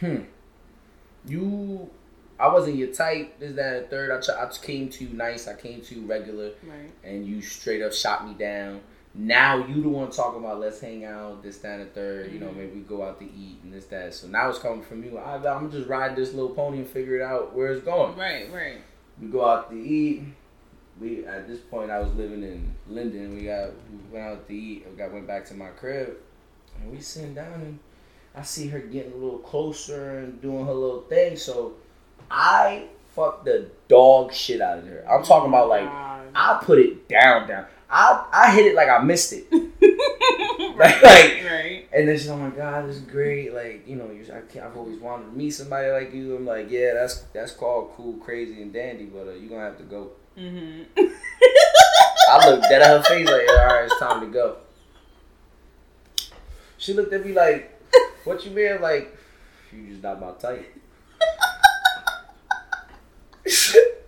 [0.00, 0.22] "Hmm,
[1.26, 1.90] you."
[2.40, 3.40] I wasn't your type.
[3.40, 4.12] This, that, and third.
[4.12, 5.48] I, tr- I came to you nice.
[5.48, 6.92] I came to you regular Right.
[7.02, 8.80] and you straight up shot me down.
[9.12, 12.38] Now you the one talking about let's hang out, this, that, and the 3rd You
[12.38, 12.56] know, Mhm.
[12.58, 14.14] maybe we go out to eat and this, that.
[14.14, 15.18] So now it's coming from you.
[15.18, 18.16] I, I'm gonna just ride this little pony and figure it out where it's going.
[18.16, 18.52] Right.
[18.52, 18.76] Right.
[19.20, 20.22] We go out to eat.
[21.00, 23.34] We at this point I was living in Linden.
[23.34, 24.86] We got we went out to eat.
[24.88, 26.16] We got went back to my crib,
[26.80, 27.78] and we sitting down and
[28.38, 31.36] I see her getting a little closer and doing her little thing.
[31.36, 31.74] So
[32.30, 35.04] I fucked the dog shit out of her.
[35.10, 35.88] I'm talking about like.
[36.34, 37.66] I put it down, down.
[37.90, 39.46] I I hit it like I missed it,
[40.76, 41.02] right.
[41.02, 41.88] like- right.
[41.92, 43.54] and then she's, like, oh my god, this is great.
[43.54, 46.36] Like you know, you, I can't, I've always wanted to meet somebody like you.
[46.36, 49.78] I'm like, yeah, that's that's called cool, crazy, and dandy, but uh, you gonna have
[49.78, 50.10] to go.
[50.36, 50.82] Mm-hmm.
[52.30, 54.58] I looked dead at her face like, all right, it's time to go.
[56.76, 57.77] She looked at me like,
[58.28, 58.80] what you mean?
[58.80, 59.16] Like,
[59.72, 60.74] you just not my type.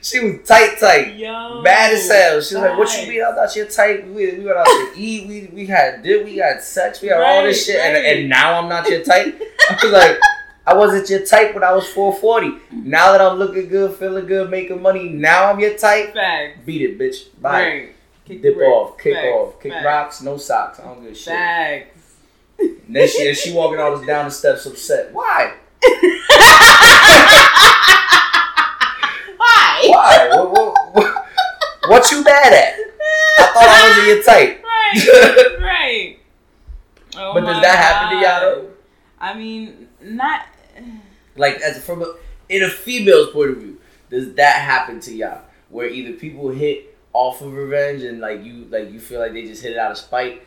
[0.00, 1.16] she was tight, tight.
[1.16, 1.62] Yo.
[1.62, 2.40] Mad as hell.
[2.40, 3.22] She was like, "What you mean?
[3.22, 4.06] I thought your type.
[4.06, 5.26] We, we went out to eat.
[5.26, 6.24] We we had did.
[6.24, 7.00] We had sex.
[7.02, 7.76] We had all this shit.
[7.76, 8.16] And, right.
[8.18, 9.40] and now I'm not your type.
[9.70, 10.18] I was like,
[10.66, 12.82] I wasn't your type when I was 440.
[12.88, 16.14] Now that I'm looking good, feeling good, making money, now I'm your type.
[16.14, 16.58] Facts.
[16.64, 17.40] Beat it, bitch.
[17.40, 17.50] Bye.
[17.62, 17.92] Right.
[18.24, 19.28] Kick Dip off, kick Facts.
[19.28, 19.84] off, kick Facts.
[19.84, 20.80] rocks, no socks.
[20.80, 21.32] I don't give a shit.
[21.32, 21.95] Facts.
[22.58, 25.12] And then she and she walking all this down the steps upset.
[25.12, 25.54] Why?
[29.36, 29.88] Why?
[29.88, 30.28] Why?
[30.32, 31.26] what, what, what,
[31.88, 32.74] what you mad at?
[33.38, 34.62] I thought I wasn't your type.
[34.96, 35.58] Right.
[35.60, 36.18] right.
[37.16, 38.70] Oh But does that happen to y'all though?
[39.18, 40.46] I mean, not.
[41.36, 42.14] Like as from a,
[42.48, 45.42] in a female's point of view, does that happen to y'all?
[45.70, 49.42] Where either people hit off of revenge and like you like you feel like they
[49.42, 50.45] just hit it out of spite,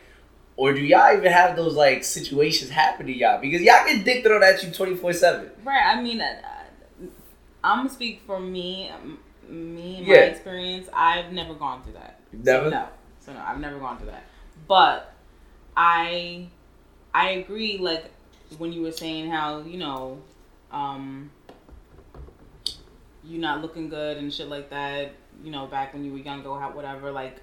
[0.60, 3.40] or do y'all even have those like situations happen to y'all?
[3.40, 5.48] Because y'all get dick thrown at you twenty four seven.
[5.64, 5.86] Right.
[5.86, 6.34] I mean, uh,
[7.64, 8.90] I'm gonna speak for me.
[9.48, 10.16] Me and Yeah.
[10.16, 10.86] my experience.
[10.92, 12.20] I've never gone through that.
[12.34, 12.64] Never.
[12.66, 12.88] So, no.
[13.20, 14.24] So no, I've never gone through that.
[14.68, 15.14] But
[15.74, 16.48] I,
[17.14, 17.78] I agree.
[17.78, 18.10] Like
[18.58, 20.18] when you were saying how you know,
[20.72, 21.30] um,
[23.24, 25.12] you not looking good and shit like that.
[25.42, 27.10] You know, back when you were younger, how whatever.
[27.10, 27.36] Like,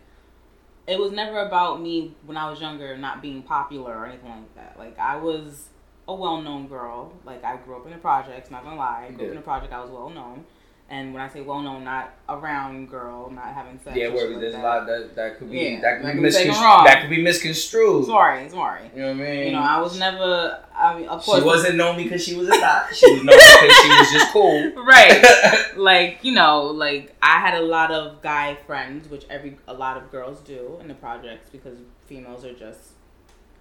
[0.88, 4.56] it was never about me when I was younger not being popular or anything like
[4.56, 4.76] that.
[4.80, 5.67] Like I was
[6.08, 7.13] a well-known girl.
[7.26, 8.50] Like I grew up in the projects.
[8.50, 9.73] Not gonna lie, I grew up in the project.
[9.73, 10.45] I was well known.
[10.89, 13.97] And when I say well known, not around girl, not having sex.
[13.97, 16.13] Yeah, where shit like there's a lot that that could be Yeah, that could be
[16.13, 16.88] could be taken misconstrued.
[16.88, 18.06] That could be misconstrued.
[18.06, 18.89] Sorry, sorry.
[18.95, 19.45] You know what I mean?
[19.47, 20.63] You know, I was never.
[20.73, 22.95] I mean, of course, She wasn't known because she was a thot.
[22.95, 24.71] She was known because she was just cool.
[24.86, 25.73] right.
[25.76, 29.97] like you know, like I had a lot of guy friends, which every a lot
[29.97, 32.91] of girls do in the projects because females are just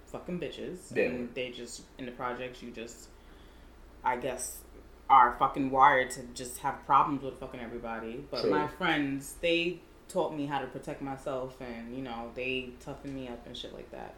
[0.06, 1.06] fucking bitches, Yeah.
[1.06, 3.08] and they just in the projects you just,
[4.04, 4.58] I guess,
[5.08, 8.24] are fucking wired to just have problems with fucking everybody.
[8.30, 8.50] But True.
[8.50, 13.28] my friends, they taught me how to protect myself, and you know, they toughened me
[13.28, 14.14] up and shit like that.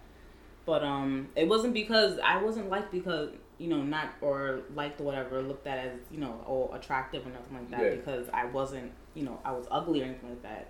[0.67, 5.05] But um, it wasn't because I wasn't liked because you know not or liked or
[5.05, 7.95] whatever looked at as you know or attractive or nothing like that Yeah.
[7.97, 10.69] because I wasn't you know I was ugly or anything like that.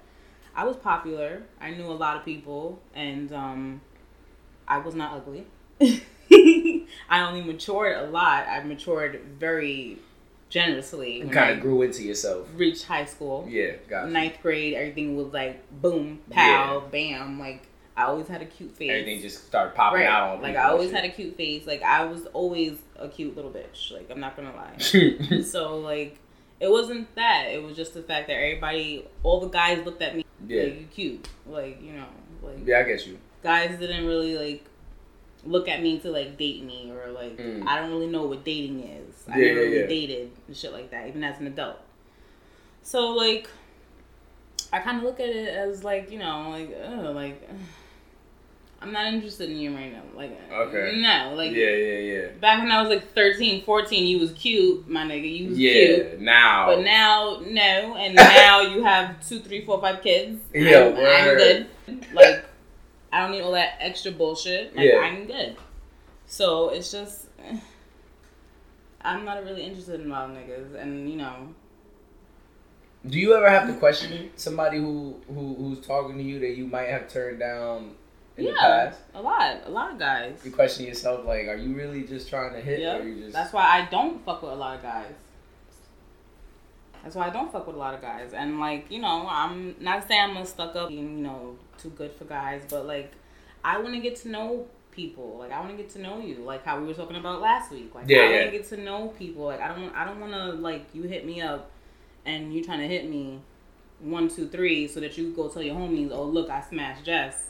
[0.54, 1.42] I was popular.
[1.60, 3.80] I knew a lot of people, and um,
[4.66, 5.46] I was not ugly.
[7.10, 8.46] I only matured a lot.
[8.48, 9.98] I matured very
[10.48, 11.18] generously.
[11.20, 12.48] You kind of grew into yourself.
[12.54, 14.12] reached high school Yeah, got you.
[14.12, 17.38] ninth grade, everything was like boom, pow, bam.
[17.38, 17.64] Like
[17.96, 18.90] I always had a cute face.
[18.90, 20.08] Everything just started popping right.
[20.08, 20.36] out.
[20.36, 21.00] On like I always shit.
[21.00, 21.66] had a cute face.
[21.66, 23.92] Like I was always a cute little bitch.
[23.92, 24.76] Like I'm not gonna lie.
[25.42, 26.18] so like
[26.60, 27.46] it wasn't that.
[27.50, 30.80] It was just the fact that everybody, all the guys looked at me yeah, like
[30.80, 31.28] you cute.
[31.46, 32.06] Like you know,
[32.42, 33.18] like yeah, I get you.
[33.42, 34.64] guys didn't really like
[35.44, 37.66] look at me to like date me or like Mm.
[37.66, 39.07] I don't really know what dating is.
[39.30, 39.86] I Yeah, never yeah, really yeah.
[39.86, 41.76] dated and shit like that, even as an adult.
[42.82, 43.48] So like,
[44.72, 47.48] I kind of look at it as like you know like ugh, like
[48.80, 50.02] I'm not interested in you right now.
[50.14, 51.00] Like Okay.
[51.00, 52.26] no like yeah, yeah, yeah.
[52.40, 55.36] back when I was like 13, 14, you was cute, my nigga.
[55.38, 56.20] You was Yeah, cute.
[56.20, 56.66] now.
[56.66, 60.40] But now, no, and now you have two, three, four, five kids.
[60.54, 61.66] Yeah, I'm, I'm good.
[62.14, 62.44] Like,
[63.12, 64.76] I don't need all that extra bullshit.
[64.76, 64.98] Like, Yeah.
[65.00, 65.56] I'm good.
[66.26, 67.26] So it's just.
[69.08, 71.54] I'm not really interested in wild niggas, and you know,
[73.08, 76.66] Do you ever have to question somebody who, who who's talking to you that you
[76.66, 77.94] might have turned down
[78.36, 79.00] in the yeah, past?
[79.14, 80.38] a lot, a lot of guys.
[80.44, 83.32] You question yourself like, are you really just trying to hit, you just?
[83.32, 85.14] that's why I don't fuck with a lot of guys.
[87.02, 89.76] That's why I don't fuck with a lot of guys, and like you know, I'm
[89.80, 93.12] not saying I'm a stuck up, being, you know, too good for guys, but like
[93.64, 94.66] I want to get to know
[94.98, 95.36] people.
[95.38, 97.70] Like I want to get to know you, like how we were talking about last
[97.70, 97.94] week.
[97.94, 99.44] Like Yeah, I want to get to know people.
[99.44, 101.70] Like I don't, I don't want to like you hit me up,
[102.26, 103.40] and you trying to hit me,
[104.00, 107.46] one two three, so that you go tell your homies, oh look, I smashed Jess.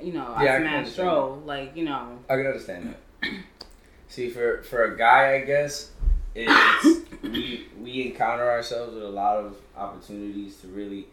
[0.00, 1.42] You know, Yeah, I I smashed Joe.
[1.44, 3.30] Like you know, I can understand that.
[4.08, 5.90] See, for for a guy, I guess
[6.34, 11.06] it's we we encounter ourselves with a lot of opportunities to really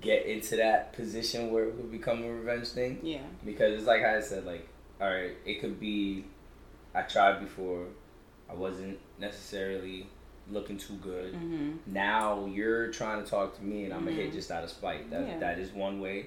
[0.00, 3.00] get into that position where it would become a revenge thing.
[3.02, 4.68] yeah, because it's like I said, like,
[5.00, 6.24] all right, it could be
[6.94, 7.86] I tried before,
[8.50, 10.06] I wasn't necessarily
[10.50, 11.34] looking too good.
[11.34, 14.70] hmm Now you're trying to talk to me, and I'm gonna hit just out of
[14.70, 15.10] spite.
[15.10, 15.38] That Yeah.
[15.38, 16.26] that is one way.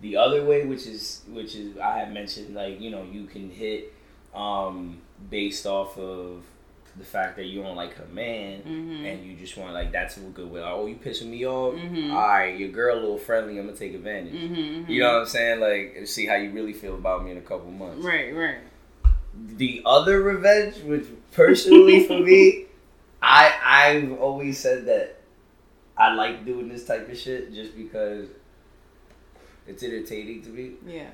[0.00, 3.50] The other way, which is which is I have mentioned, like you know, you can
[3.50, 3.92] hit
[4.34, 6.44] um based off of
[6.96, 8.60] the fact that you don't like her man.
[8.60, 10.60] hmm And you just want like that's a good way.
[10.60, 11.74] Like, oh, you pissing me off.
[11.74, 12.12] Mhm.
[12.12, 13.58] All right, your girl a little friendly.
[13.58, 14.32] I'm gonna take advantage.
[14.34, 15.60] hmm You know what I'm saying?
[15.60, 18.04] Like, see how you really feel about me in a couple months.
[18.04, 18.58] Right, right.
[19.56, 22.66] The other revenge, which personally for me,
[23.22, 25.16] I I've always said that
[25.96, 28.28] I like doing this type of shit just because
[29.66, 30.72] it's entertaining to me.
[30.86, 31.08] Yeah.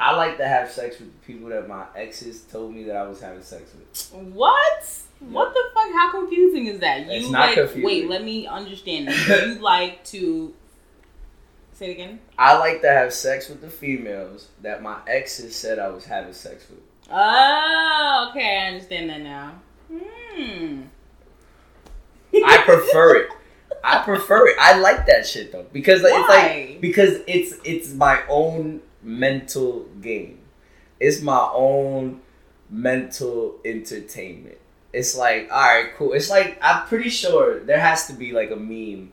[0.00, 3.06] I like to have sex with the people that my exes told me that I
[3.06, 4.22] was having sex with.
[4.32, 5.00] What?
[5.20, 5.92] What the fuck?
[5.92, 7.06] How confusing is that?
[7.06, 7.84] You It's not like confusing.
[7.84, 9.28] wait, let me understand this.
[9.46, 10.54] you like to
[11.74, 12.20] say it again?
[12.38, 16.32] I like to have sex with the females that my exes said I was having
[16.32, 16.80] sex with.
[17.10, 19.60] Oh, okay, I understand that now.
[19.92, 20.82] Hmm.
[22.34, 23.28] I prefer it.
[23.84, 24.56] I prefer it.
[24.60, 29.86] I like that shit though because like, it's like because it's it's my own mental
[30.00, 30.38] game.
[30.98, 32.20] It's my own
[32.68, 34.58] mental entertainment.
[34.92, 36.12] It's like all right, cool.
[36.12, 39.12] It's like I'm pretty sure there has to be like a meme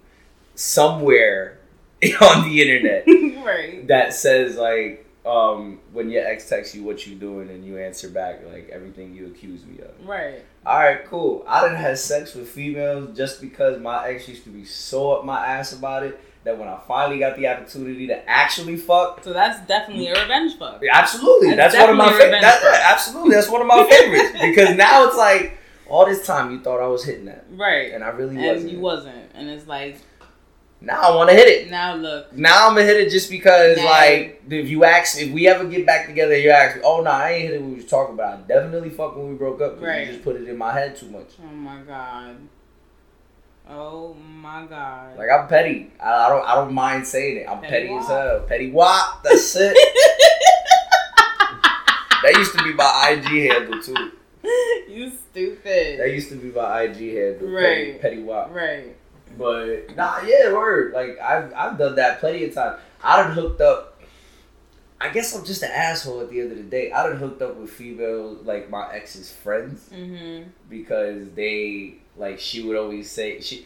[0.55, 1.59] somewhere
[2.21, 3.05] on the internet
[3.45, 3.87] right.
[3.87, 8.09] that says like um when your ex texts you what you doing and you answer
[8.09, 10.07] back like everything you accuse me of.
[10.07, 10.43] Right.
[10.65, 11.45] All right, cool.
[11.47, 15.25] I didn't have sex with females just because my ex used to be so up
[15.25, 19.33] my ass about it that when I finally got the opportunity to actually fuck, So
[19.33, 20.81] that's definitely a revenge fuck.
[20.91, 22.45] absolutely, That's that's, one of my definitely a favorites.
[22.63, 22.91] revenge fuck.
[22.91, 25.57] absolutely, that's one of my favorites because now it's like
[25.89, 27.91] all this time you thought I was hitting that, Right.
[27.93, 28.71] and I really And wasn't.
[28.71, 29.31] you wasn't.
[29.35, 29.97] And it's like
[30.79, 31.71] now I want to hit it.
[31.71, 32.31] now look.
[32.33, 35.65] Now I'm gonna hit it just because, Now- like, if you ask, if we ever
[35.65, 37.61] get back together, you ask me, oh no, I ain't hit it.
[37.63, 38.37] We was talking about.
[38.37, 39.81] I definitely fuck when we broke up.
[39.81, 40.05] Right.
[40.07, 41.29] You just put it in my head too much.
[41.43, 42.35] Oh my god.
[43.69, 45.17] Oh my god.
[45.17, 45.91] Like I'm petty.
[45.99, 46.45] I, I don't.
[46.47, 47.45] I don't mind saying it.
[47.49, 48.39] I'm Petty petty, as hell.
[48.47, 49.23] Petty wop.
[49.23, 49.75] That's it.
[52.23, 54.11] that used to be my IG handle too.
[54.89, 55.99] you stupid.
[55.99, 57.49] That used to be my IG handle.
[57.49, 58.01] Right.
[58.01, 58.53] petty wop.
[58.53, 58.95] right.
[59.37, 60.93] But nah, yeah, word.
[60.93, 62.79] Like I've I've done that plenty of times.
[63.03, 64.01] I done hooked up.
[64.99, 66.91] I guess I'm just an asshole at the end of the day.
[66.91, 70.49] I done hooked up with females like my ex's friends Mm-hmm.
[70.71, 73.65] because they like she would always say she.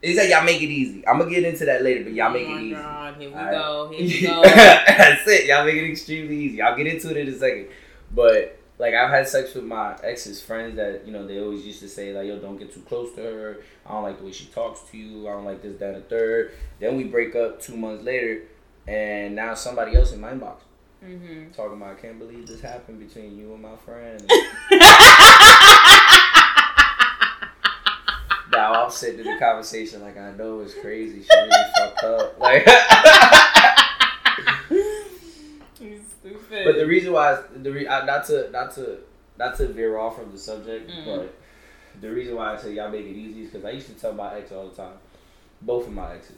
[0.00, 1.06] It's like y'all make it easy.
[1.06, 2.74] I'm gonna get into that later, but y'all make oh it my easy.
[2.74, 3.16] God.
[3.16, 3.52] Here we Alright.
[3.52, 3.92] go.
[3.94, 4.42] Here we go.
[4.42, 5.46] That's it.
[5.46, 6.60] Y'all make it extremely easy.
[6.60, 7.68] I'll get into it in a second.
[8.12, 11.80] But like I've had sex with my ex's friends that, you know, they always used
[11.80, 13.58] to say like, yo, don't get too close to her.
[13.86, 15.28] I don't like the way she talks to you.
[15.28, 16.52] I don't like this, that, and the third.
[16.80, 18.42] Then we break up two months later
[18.88, 20.62] and now somebody else in my inbox
[21.04, 21.50] mm-hmm.
[21.52, 24.20] talking about I can't believe this happened between you and my friend.
[28.52, 31.22] now I'm sitting in the conversation like I know it's crazy.
[31.22, 32.38] She really fucked up.
[32.38, 32.66] Like
[35.80, 36.64] you stupid.
[36.64, 38.98] But the reason why the re, not to not to
[39.38, 41.04] not to veer off from the subject, Mm.
[41.06, 41.34] but
[42.00, 44.12] the reason why I say y'all make it easy is because I used to tell
[44.12, 44.94] my ex all the time,
[45.60, 46.36] both of my exes,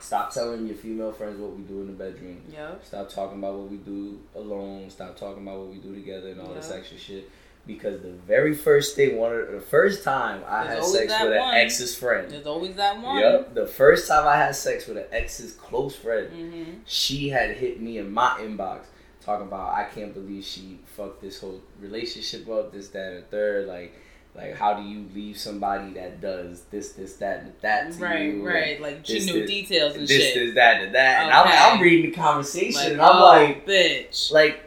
[0.00, 2.42] stop telling your female friends what we do in the bedroom.
[2.52, 2.84] Yep.
[2.84, 4.90] Stop talking about what we do alone.
[4.90, 7.30] Stop talking about what we do together and all this extra shit.
[7.66, 11.32] Because the very first thing, one of the first time I There's had sex with
[11.32, 11.54] an one.
[11.54, 12.30] ex's friend.
[12.30, 13.18] There's always that one.
[13.18, 13.54] Yep.
[13.54, 16.70] The first time I had sex with an ex's close friend, Mm-hmm.
[16.86, 18.82] she had hit me in my inbox
[19.20, 23.66] talking about I can't believe she fucked this whole relationship up, this, that, and third.
[23.66, 23.92] Like,
[24.36, 28.32] like how do you leave somebody that does this, this, that, and that to Right,
[28.34, 28.46] you?
[28.46, 28.80] right.
[28.80, 30.34] Like she this, knew this, details and this, shit.
[30.34, 31.22] this, that, and that.
[31.24, 34.30] And I'm, I'm reading the conversation, like, and I'm oh, like, bitch.
[34.30, 34.65] like,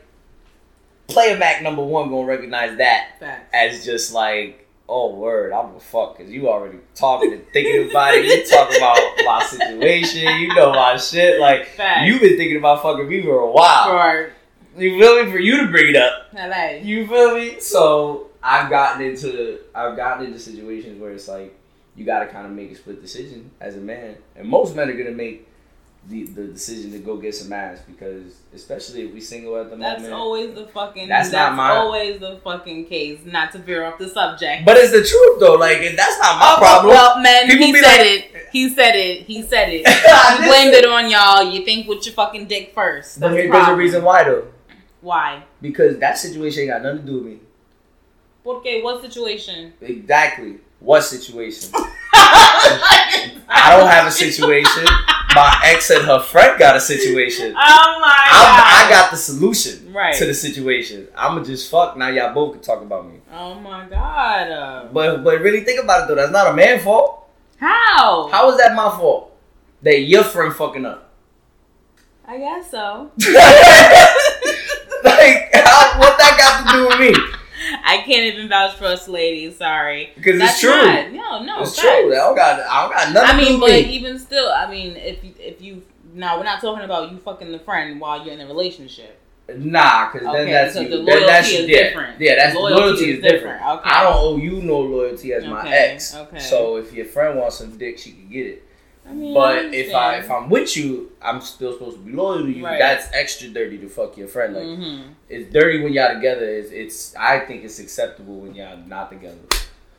[1.09, 3.49] player Mac number one gonna recognize that Facts.
[3.53, 8.13] as just like, oh word, I'm a fuck, cause you already talking and thinking about
[8.13, 8.25] it.
[8.25, 10.39] You talking about my situation.
[10.39, 11.39] You know my shit.
[11.39, 12.07] Like Facts.
[12.07, 13.89] you've been thinking about fucking me for a while.
[13.89, 14.33] For
[14.81, 15.31] You feel me?
[15.31, 16.27] For you to bring it up.
[16.33, 16.79] LA.
[16.81, 17.59] You feel me?
[17.59, 21.55] So I've gotten into I've gotten into situations where it's like
[21.95, 24.87] you got to kind of make a split decision as a man, and most men
[24.89, 25.48] are gonna make
[26.07, 29.75] the the decision to go get some ass because especially if we single at the
[29.75, 30.13] That's moment.
[30.13, 31.09] always the fucking.
[31.09, 33.19] That's That's, not my- always the fucking case.
[33.25, 34.65] Not to veer off the subject.
[34.65, 35.55] but it's the truth though.
[35.55, 36.93] Like and that's not my Oh, problem.
[36.95, 38.47] Well, man, People he be said like- it.
[38.51, 39.23] He said it.
[39.25, 39.83] He said it.
[39.85, 41.43] I He blamed it on y'all.
[41.43, 43.19] You think with your fucking dick first.
[43.19, 44.47] But That's here, the there's a reason why though.
[45.01, 45.43] Why?
[45.61, 47.39] Because that situation ain't got nothing to do with me.
[48.43, 49.73] Porque what situation?
[49.81, 50.57] Exactly.
[50.79, 51.71] What situation?
[53.51, 54.85] I don't have a situation.
[55.35, 57.53] My ex and her friend got a situation.
[57.55, 60.15] Oh my I'm, I got the solution Right.
[60.15, 61.07] to the situation.
[61.15, 61.97] I'ma just fuck.
[61.97, 63.19] Now y'all both can talk about me.
[63.31, 64.49] Oh my god.
[64.51, 66.15] Uh, But but really think about it though.
[66.15, 67.27] That's not a man fault.
[67.57, 68.27] how?
[68.31, 69.31] How is that my fault?
[69.83, 71.09] That your friend fucking up.
[72.27, 73.11] I guess so.
[75.03, 77.13] like how, what that got to do with me?
[77.89, 79.57] I can't even vouch for us ladies.
[79.57, 80.11] Sorry.
[80.15, 80.69] Because it's true.
[80.71, 81.61] Not, no, no.
[81.61, 81.81] it's facts.
[81.81, 82.13] true.
[82.13, 83.79] I don't got I don't got nothing I mean, but me.
[83.81, 87.51] even still, I mean, if you, if you now we're not talking about you fucking
[87.51, 89.19] the friend while you're in a relationship.
[89.55, 90.89] Nah, because Okay, then that's you.
[90.89, 92.21] the loyalty that's is yeah, different.
[92.21, 93.57] Yeah, that's Loyalty loyalty, is is different.
[93.59, 93.79] different.
[93.79, 93.89] Okay.
[93.89, 96.15] I don't owe you no loyalty as my ex.
[96.15, 96.37] okay.
[96.39, 98.68] So if your friend wants some dick, she can get it.
[99.09, 102.43] I mean, But if I if I'm with you, I'm still supposed to be loyal
[102.43, 102.63] to you.
[102.63, 102.77] Right.
[102.79, 104.53] That's extra dirty to fuck your friend.
[104.55, 105.03] Like Mhm.
[105.29, 106.45] it's dirty when y'all together.
[106.45, 109.39] It's, it's I think it's acceptable when y'all not together.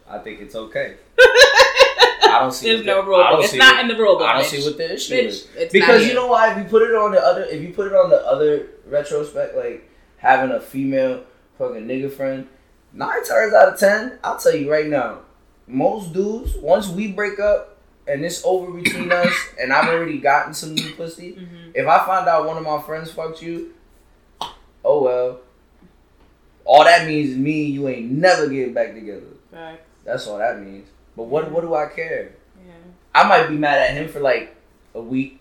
[0.08, 0.94] I think it's okay.
[1.18, 2.68] I don't see.
[2.72, 3.40] There's no the- rule.
[3.40, 4.28] It's not what- in the rule book.
[4.28, 4.60] I don't bitch.
[4.60, 5.48] see what the issue Bitch, is.
[5.56, 6.52] it's Because you know why?
[6.52, 9.56] If you put it on the other, if you put it on the other retrospect,
[9.56, 11.24] like having a female
[11.58, 12.46] fucking nigga friend,
[12.92, 15.20] nine times out of ten, I'll tell you right now,
[15.66, 17.69] most dudes, once we break up
[18.10, 21.70] and it's over between us, and I've already gotten some new pussy, Mhm.
[21.74, 23.72] if I find out one of my friends fucked you,
[24.84, 25.40] oh well.
[26.64, 29.26] All that means is me, and you ain't never getting back together.
[29.50, 29.82] Facts.
[30.04, 30.88] That's all that means.
[31.16, 32.32] But what what do I care?
[32.64, 32.72] Yeah.
[33.14, 34.54] I might be mad at him for like
[34.94, 35.40] a week.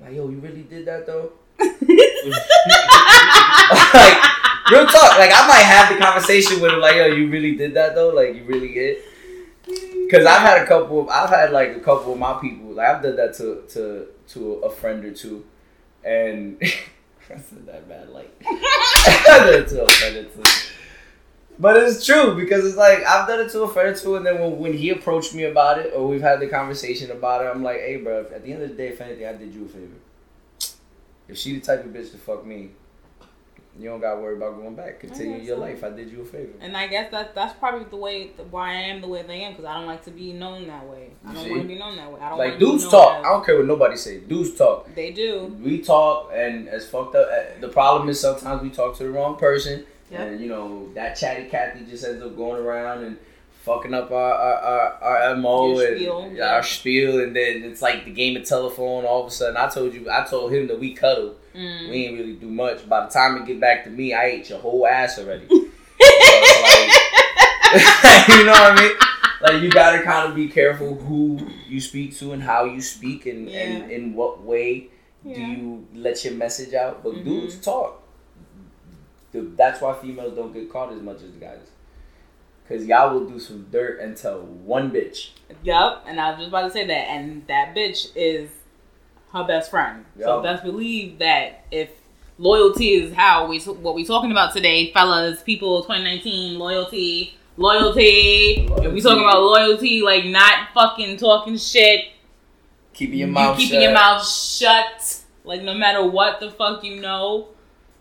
[0.00, 1.32] Like, yo, you really did that though?
[3.94, 4.16] like,
[4.70, 5.18] real talk.
[5.18, 6.80] Like, I might have the conversation with him.
[6.80, 8.08] Like, yo, you really did that though?
[8.10, 8.98] Like, you really did?
[10.04, 11.00] Because I've had a couple.
[11.00, 12.72] Of, I've had like a couple of my people.
[12.72, 15.44] Like, I've done that to to to a friend or two,
[16.04, 18.10] and I said that bad.
[18.10, 20.42] Like, to a friend or two.
[21.58, 24.26] But it's true because it's like I've done it to a friend or two, and
[24.26, 27.48] then when, when he approached me about it or we've had the conversation about it,
[27.48, 28.26] I'm like, hey, bro.
[28.34, 29.94] At the end of the day, if anything, I did you a favor.
[31.28, 32.70] If she the type of bitch to fuck me,
[33.78, 35.00] you don't gotta worry about going back.
[35.00, 35.60] Continue your so.
[35.62, 35.82] life.
[35.82, 36.52] I did you a favor.
[36.60, 39.52] And I guess that that's probably the way why I am the way I am
[39.52, 41.10] because I don't like to be known that way.
[41.26, 42.20] I don't want to be known that way.
[42.20, 43.18] I don't Like dudes talk.
[43.18, 44.20] as- I don't care what nobody say.
[44.20, 44.94] Dudes talk.
[44.94, 45.56] They do.
[45.62, 47.28] We talk, and as fucked up.
[47.28, 50.20] uh, The problem is sometimes we talk to the wrong person, Yep.
[50.20, 53.16] and you know that chatty Cathy just ends up going around and
[53.64, 56.54] fucking up our our, our, our mo Your and spiel, yeah.
[56.54, 59.04] our spiel, and then it's like the game of telephone.
[59.04, 61.36] All of a sudden, I told you, I told him that we cuddled.
[61.54, 61.90] Mm.
[61.90, 62.88] We ain't really do much.
[62.88, 65.46] By the time it get back to me, I ate your whole ass already.
[65.96, 68.96] So, like, you know what I mean?
[69.40, 71.38] Like you gotta kind of be careful who
[71.68, 74.88] you speak to and how you speak and, and in what way
[75.24, 77.02] do you let your message out.
[77.02, 77.24] But Mhm.
[77.24, 78.02] dudes talk.
[79.32, 81.70] That's why females don't get caught as much as guys.
[82.68, 85.30] Cause y'all will do some dirt and tell one bitch.
[85.62, 88.48] Yup, and I was just about to say that, and that bitch is
[89.34, 90.04] her best friend.
[90.18, 90.42] So Yup.
[90.44, 91.90] best believe that if
[92.38, 98.68] loyalty is how we what we talking about today, fellas, people, 2019, loyalty, loyalty.
[98.70, 102.06] If we talking about loyalty, like not fucking talking shit,
[102.92, 103.82] Keeping your you mouth keeping shut.
[103.82, 107.48] your mouth shut, like no matter what the fuck you know,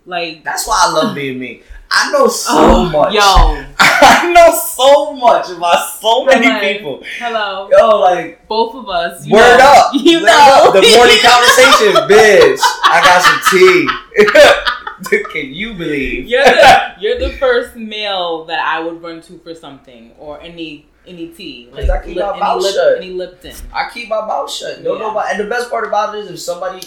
[0.06, 1.64] like That's why I love being me.
[1.90, 3.14] I know so oh, much.
[3.14, 3.22] Yo,
[4.04, 7.02] I know so much about so many people.
[7.18, 9.28] hello, Yo, like both of us.
[9.28, 9.74] Word know.
[9.88, 9.92] up.
[9.94, 10.74] you Word know up.
[10.74, 12.60] The morning conversation, bitch.
[12.84, 15.24] I got some tea.
[15.32, 16.28] Can you believe?
[16.28, 20.86] You're the, you're the first male that I would run to for something or any
[21.06, 21.70] any tea.
[21.74, 22.98] 'Cause I keep my any, mouth lip, shut.
[22.98, 23.54] any Lipton.
[23.74, 24.82] I keep my mouth shut.
[24.82, 25.24] No, Yeah.
[25.32, 26.82] And the best part about it is if somebody,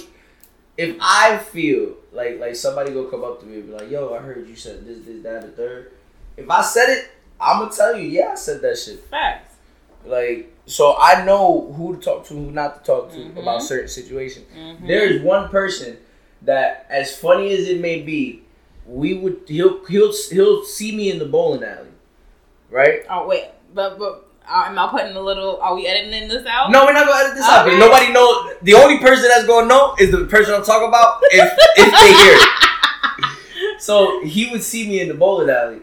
[0.78, 4.14] if I feel like like somebody go come up to me and be like, "Yo,
[4.14, 5.92] I heard you said this, this, that, the third.
[6.36, 7.10] If I said it,
[7.40, 9.00] I'm gonna tell you, yeah, I said that shit.
[9.10, 9.54] Facts.
[10.04, 13.38] Like, so I know who to talk to, who not to talk to Mhm.
[13.42, 14.46] about certain situations.
[14.56, 14.86] Mhm.
[14.86, 15.98] There is one person
[16.42, 18.42] that, as funny as it may be,
[18.86, 21.88] we would he'll he'll he'll see me in the bowling alley,
[22.70, 23.04] right?
[23.10, 25.58] Oh wait, but but uh, am I putting a little?
[25.60, 26.70] Are we editing this out?
[26.70, 27.66] No, we're not gonna edit this out.
[27.66, 27.74] Okay.
[27.76, 28.52] Because nobody know.
[28.62, 32.12] The only person that's gonna know is the person I'm talking about if if they
[32.12, 32.48] hear it.
[33.78, 35.80] So he would see me in the bowling alley.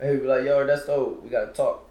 [0.00, 1.22] And he'd be like, "Yo, that's dope.
[1.22, 1.82] We gotta talk."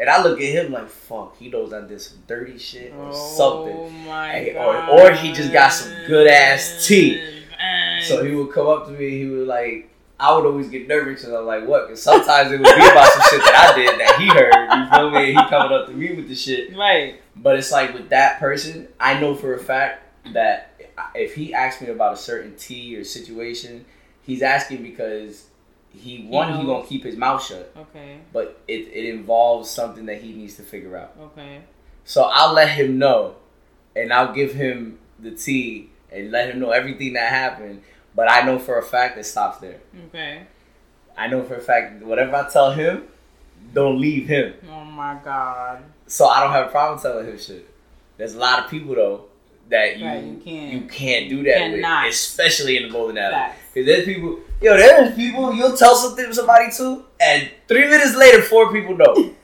[0.00, 3.10] And I look at him like, "Fuck, he knows I did some dirty shit or
[3.12, 7.20] Oh something." Hey, or- or he just got some good-ass tea.
[7.58, 8.02] Man.
[8.02, 9.10] So he would come up to me.
[9.10, 9.88] He would like.
[10.18, 11.88] I would always get nervous because I'm like, what?
[11.88, 14.54] Because sometimes it would be about some shit that I did that he heard.
[14.54, 15.30] You feel me?
[15.34, 16.76] And he coming up to me with the shit.
[16.76, 17.20] right.
[17.34, 20.80] But it's like with that person, I know for a fact that
[21.16, 23.84] if he asks me about a certain tea or situation,
[24.22, 25.46] he's asking because
[25.94, 26.66] he one he knows.
[26.66, 28.18] gonna keep his mouth shut, Okay.
[28.32, 31.14] but it, it involves something that he needs to figure out.
[31.20, 31.60] Okay.
[32.04, 33.36] So I'll let him know,
[33.94, 37.82] and I'll give him the tea and let him know everything that happened.
[38.14, 39.80] But I know for a fact it stops there.
[40.08, 40.42] Okay.
[41.16, 43.04] I know for a fact whatever I tell him,
[43.72, 44.54] don't leave him.
[44.70, 45.82] Oh my god.
[46.06, 47.68] So I don't have a problem telling him shit.
[48.18, 49.24] There's a lot of people though
[49.70, 50.72] that you Right, you can't.
[50.72, 52.04] you can't do that Cannot.
[52.06, 53.52] with, especially in the bowling alley.
[53.72, 58.14] Because there's people, yo, there's people you'll tell something to somebody too, and three minutes
[58.16, 59.14] later, four people know.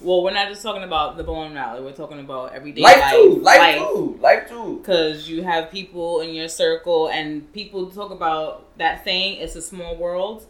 [0.00, 1.82] well, we're not just talking about the bowling alley.
[1.82, 3.12] We're talking about everyday life life.
[3.12, 4.78] too, life too, life too.
[4.78, 9.62] Because you have people in your circle, and people talk about that saying, "It's a
[9.62, 10.46] small world."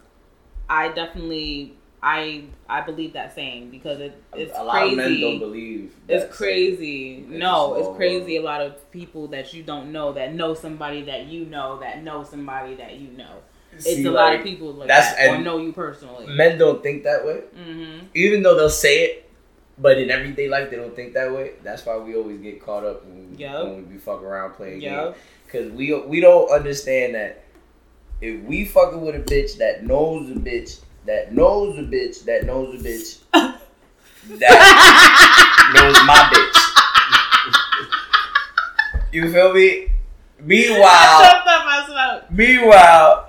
[0.68, 1.74] I definitely,
[2.08, 4.90] I, I believe that saying because it, it's a lot crazy.
[4.92, 5.92] of men don't believe.
[6.08, 7.16] It's crazy.
[7.16, 8.36] It's no, it's crazy.
[8.36, 12.04] A lot of people that you don't know that know somebody that you know that
[12.04, 13.38] know somebody that you know.
[13.72, 16.26] It's See, a lot of people like that's- that or know you personally.
[16.28, 18.06] Men don't think that way, Mm-hmm.
[18.14, 19.30] even though they'll say it,
[19.76, 21.54] but in everyday life they don't think that way.
[21.64, 23.64] That's why we always get caught up when we, Yup.
[23.64, 24.92] when we be fucking around playing games.
[24.92, 25.16] Yep.
[25.50, 27.42] Cause we we don't understand that
[28.20, 32.44] if we fucking with a bitch that knows a bitch that knows a bitch that
[32.44, 33.18] knows a bitch
[34.38, 36.62] that knows my bitch.
[39.12, 39.88] You feel me?
[40.40, 42.30] Meanwhile, Shut the fuck up.
[42.30, 43.26] meanwhile,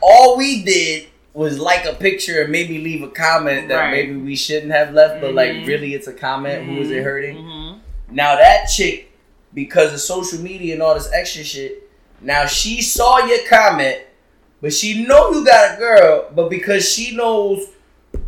[0.00, 3.90] all we did was like a picture and maybe leave a comment that Right.
[3.90, 5.66] maybe we shouldn't have left, but like Mhm.
[5.66, 6.66] really it's a comment.
[6.66, 7.36] Who is it hurting?
[7.38, 7.78] Mhm.
[8.10, 9.10] Now that chick,
[9.54, 11.90] because of social media and all this extra shit,
[12.20, 13.98] now she saw your comment,
[14.62, 17.68] but she know you got a girl, but because she knows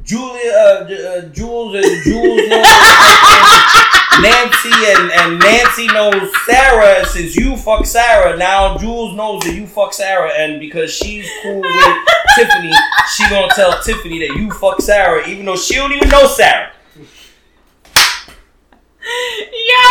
[0.03, 2.67] Julia, uh, uh, Jules and Jules knows
[4.21, 9.67] Nancy and, and Nancy knows Sarah, since you fuck Sarah, now Jules knows that you
[9.67, 11.97] fuck Sarah, and because she's cool with
[12.37, 12.73] Tiffany,
[13.15, 16.73] she gonna tell Tiffany that you fuck Sarah, even though she don't even know Sarah.
[19.01, 19.85] Yo,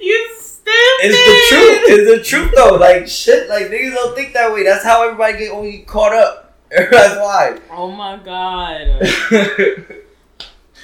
[0.00, 0.97] you stupid.
[1.10, 1.80] It's the truth.
[1.88, 2.74] It's the truth though.
[2.76, 3.48] Like shit.
[3.48, 4.64] Like niggas don't think that way.
[4.64, 6.56] That's how everybody get only caught up.
[6.70, 7.58] That's why.
[7.70, 9.02] Oh my god.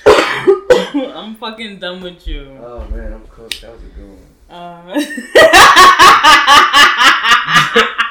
[1.16, 2.56] I'm fucking done with you.
[2.62, 3.60] oh man, I'm cooked.
[3.62, 4.18] That was a good one.
[4.50, 5.00] Uh,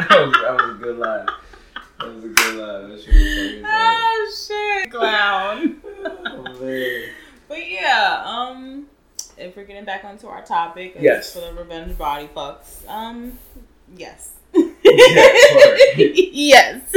[0.09, 1.25] That was, that was a good line.
[1.99, 2.89] That was a good line.
[2.89, 3.57] That shit was funny.
[3.59, 5.77] as oh shit, clown.
[6.25, 7.09] Oh man.
[7.47, 8.87] But yeah, um,
[9.37, 11.33] if we're getting back onto our topic, Yes.
[11.33, 12.87] for the revenge body fucks.
[12.87, 13.37] Um,
[13.95, 14.31] yes.
[14.53, 16.01] Yes,
[16.33, 16.95] yes.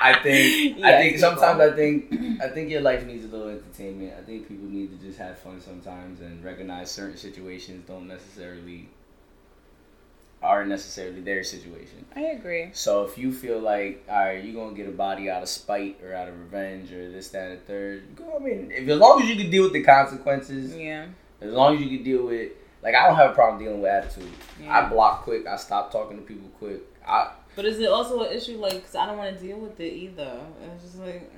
[0.00, 0.84] I think.
[0.84, 1.20] I think people.
[1.30, 2.40] sometimes I think.
[2.42, 4.14] I think your life needs a little entertainment.
[4.18, 8.88] I think people need to just have fun sometimes and recognize certain situations don't necessarily
[10.40, 12.04] aren't necessarily their situation.
[12.14, 12.70] I agree.
[12.72, 15.98] So if you feel like, all right, you're gonna get a body out of spite
[16.04, 18.36] or out of revenge or this, that, and the third, go.
[18.40, 21.06] I mean, if as long as you can deal with the consequences, Yeah.
[21.40, 23.90] As long as you can deal with, like, I don't have a problem dealing with
[23.90, 24.30] attitude.
[24.62, 24.78] yeah.
[24.86, 25.46] I block quick.
[25.46, 26.80] I stop talking to people quick.
[27.06, 28.84] I But is it also an issue like?
[28.84, 30.40] Cause I don't want to deal with it either.
[30.74, 31.30] It's just like.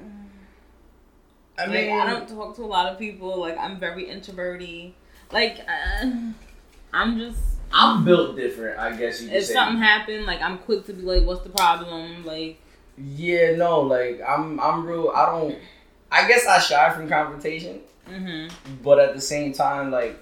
[1.58, 3.38] I like, mean, I don't talk to a lot of people.
[3.38, 4.94] Like I'm very introverty.
[5.32, 6.10] Like uh,
[6.92, 7.38] I'm just.
[7.72, 8.78] I'm built different.
[8.80, 9.52] I guess you could If say.
[9.54, 12.58] something happened, like I'm quick to be like, "What's the problem?" Like,
[12.98, 15.12] Yeah, no, like I'm, I'm real.
[15.14, 15.56] I don't.
[16.10, 18.52] I guess I shy from confrontation, mm-hmm.
[18.82, 20.18] but at the same time, like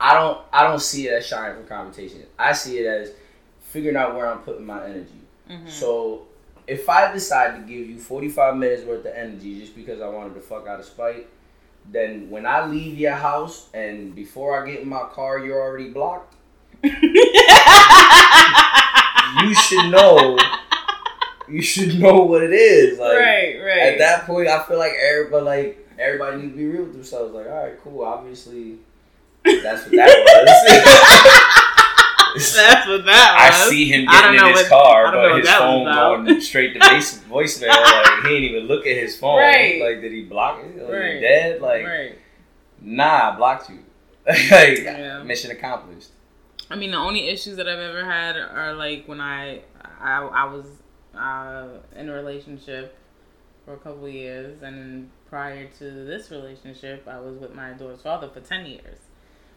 [0.00, 2.22] I don't, I don't see it as shying from confrontation.
[2.38, 3.12] I see it as
[3.62, 5.20] figuring out where I'm putting my energy.
[5.50, 5.68] Mm-hmm.
[5.68, 6.26] So
[6.66, 10.34] if I decide to give you 45 minutes worth of energy just because I wanted
[10.34, 11.28] to fuck out of spite,
[11.90, 15.90] then when I leave your house and before I get in my car, you're already
[15.90, 16.34] blocked.
[19.42, 20.38] You should know.
[21.48, 22.98] You should know what it is.
[22.98, 23.78] Like right, right.
[23.92, 27.34] at that point, I feel like everybody, like everybody needs to be real with themselves.
[27.34, 28.04] Like, all right, cool.
[28.04, 28.78] Obviously,
[29.44, 31.64] That's what that was.
[32.56, 33.66] That's what that was.
[33.66, 36.80] I see him getting in his what- car, don't but his phone going straight to
[36.80, 37.68] base, voicemail.
[37.68, 39.38] Like he didn't even look at his phone.
[39.38, 39.80] Right.
[39.80, 40.76] Like did he block it?
[40.82, 41.20] Like, Right.
[41.20, 41.60] dead?
[41.60, 42.18] Like right.
[42.80, 43.78] nah, I blocked you.
[44.26, 45.22] like Yeah.
[45.22, 46.08] mission accomplished.
[46.70, 49.60] I mean, the only issues that I've ever had are like when I
[50.00, 50.66] I, I was
[51.16, 52.96] uh, in a relationship
[53.64, 58.28] for a couple years, and prior to this relationship, I was with my daughter's father
[58.28, 58.98] for ten years.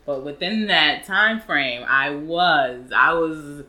[0.05, 3.63] But within that time frame, I was I was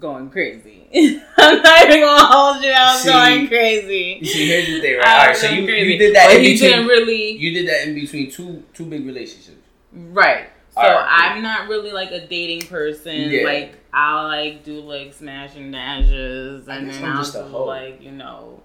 [0.00, 0.88] going crazy.
[1.36, 2.70] I'm not even gonna hold you.
[2.70, 4.24] I was See, going crazy.
[4.24, 5.06] see, here's the thing, right?
[5.06, 5.92] I All right, so you, crazy.
[5.92, 6.70] you did that But in between.
[6.70, 7.30] didn't really.
[7.32, 9.58] You did that in between two two big relationships.
[9.92, 10.48] Right.
[10.74, 11.06] So right.
[11.34, 13.30] I'm not really like a dating person.
[13.30, 13.44] Yeah.
[13.44, 18.62] Like I'll like do like smashing dashes and then I'll do like, you know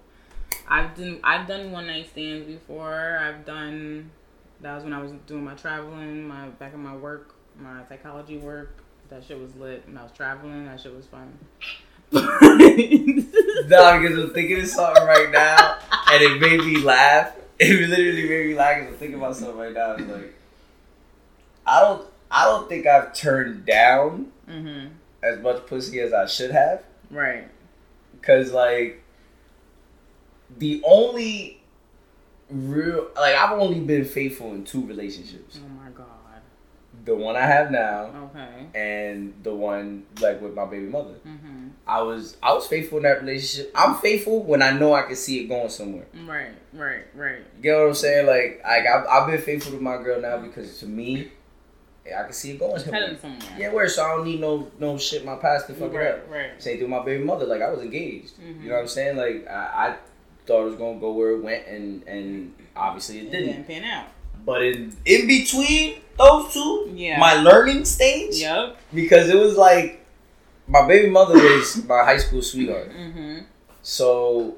[0.66, 3.18] I've done I've done one night stands before.
[3.20, 4.10] I've done
[4.60, 8.38] that was when I was doing my traveling, my back in my work, my psychology
[8.38, 8.82] work.
[9.08, 10.66] That shit was lit when I was traveling.
[10.66, 11.32] That shit was fun.
[13.68, 15.78] Nah, because I'm thinking of something right now,
[16.10, 17.32] and it made me laugh.
[17.58, 19.92] It literally made me laugh because I'm thinking about something right now.
[19.92, 20.34] It's like,
[21.66, 24.90] I don't, I don't think I've turned down mhm.
[25.22, 26.82] As much pussy as I should have.
[27.10, 27.48] Right.
[28.22, 29.02] Cause like,
[30.58, 31.60] the only
[32.50, 35.58] real, like, I've only been faithful in two relationships.
[35.64, 36.06] Oh my god.
[37.04, 38.66] The one I have now, Okay.
[38.74, 41.14] and the one like with my baby mother.
[41.26, 41.70] Mhm.
[41.86, 43.70] I was, I was faithful in that relationship.
[43.74, 46.06] I'm faithful when I know I can see it going somewhere.
[46.26, 46.50] Right.
[46.74, 47.04] Right.
[47.14, 47.38] Right.
[47.56, 48.26] You get what I'm saying?
[48.26, 51.30] Like, like I've, I've been faithful to my girl now because to me,
[52.16, 52.80] I can see it going.
[53.58, 53.88] Yeah, where?
[53.88, 56.08] So I don't need no no shit my past to fuck it Right.
[56.14, 56.30] up.
[56.30, 56.50] Right.
[56.62, 57.46] Same thing with my baby mother.
[57.46, 58.38] Like I was engaged.
[58.40, 58.62] Mhm.
[58.62, 59.16] You know what I'm saying?
[59.16, 59.96] Like I, I
[60.46, 63.46] thought it was gonna go where it went, and and obviously it It didn't.
[63.48, 64.06] didn't pan out.
[64.46, 67.18] But in in between those two, Yeah.
[67.18, 68.76] my learning stage, Yep.
[68.94, 70.04] because it was like
[70.66, 72.90] my baby mother was my high school sweetheart.
[72.90, 73.38] Mm-hmm.
[73.82, 74.56] So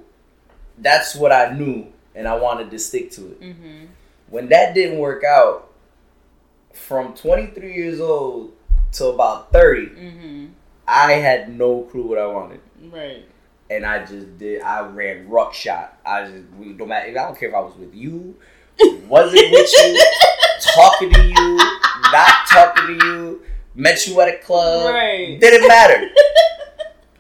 [0.78, 3.40] that's what I knew, and I wanted to stick to it.
[3.40, 3.84] Mm-hmm.
[4.28, 5.69] when that didn't work out,
[6.80, 8.52] from 23 years old
[8.92, 10.46] to about 30, Mm-hmm.
[10.88, 12.60] I had no clue what I wanted.
[12.90, 13.24] Right.
[13.70, 15.96] And I just did, I ran ruck shot.
[16.04, 18.34] I just, we, no matter, I don't care if I was with you,
[19.06, 20.04] wasn't with you,
[20.74, 21.56] talking to you,
[22.10, 23.42] not talking to you,
[23.76, 25.38] met you at a club, Right.
[25.40, 26.08] didn't matter.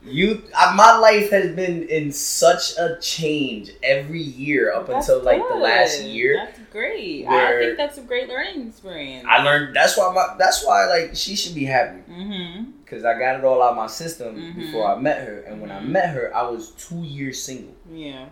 [0.02, 5.22] You, I, my life has been in such a change every year up That's until
[5.22, 6.48] like the last year.
[6.70, 7.26] Great.
[7.26, 9.26] I think that's a great learning experience.
[9.28, 12.70] I learned that's why my that's why like she should be happy mm-hmm.
[12.84, 14.54] because I got it all out my system Mhm.
[14.56, 15.88] before I met her, and when I Mhm.
[15.88, 17.74] met her, I was two years single.
[17.92, 18.26] Yeah.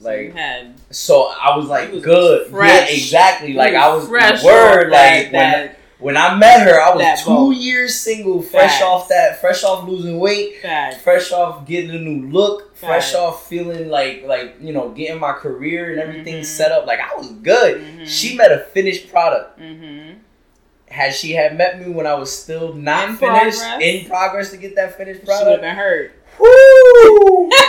[0.00, 2.90] So Like had so, I was like was good, fresh.
[2.90, 3.52] yeah, exactly.
[3.52, 7.26] Like I was fresh word like that, when I met her, I was that two
[7.26, 7.50] boat.
[7.56, 8.82] years single, fresh Facts.
[8.82, 10.96] off that, fresh off losing weight, fact.
[11.02, 13.14] fresh off getting a new look, fresh Facts.
[13.14, 16.44] off feeling like like you know getting my career and everything Mhm.
[16.44, 16.86] set up.
[16.86, 17.80] Like I was good.
[17.80, 18.06] Mhm.
[18.06, 19.58] She met a finished product.
[19.60, 20.18] Mm-hmm.
[20.88, 23.82] had she had met me when I was still not In finished, progress?
[23.82, 26.12] in progress to get that finished product, She would have been hurt.
[26.38, 27.50] whoo!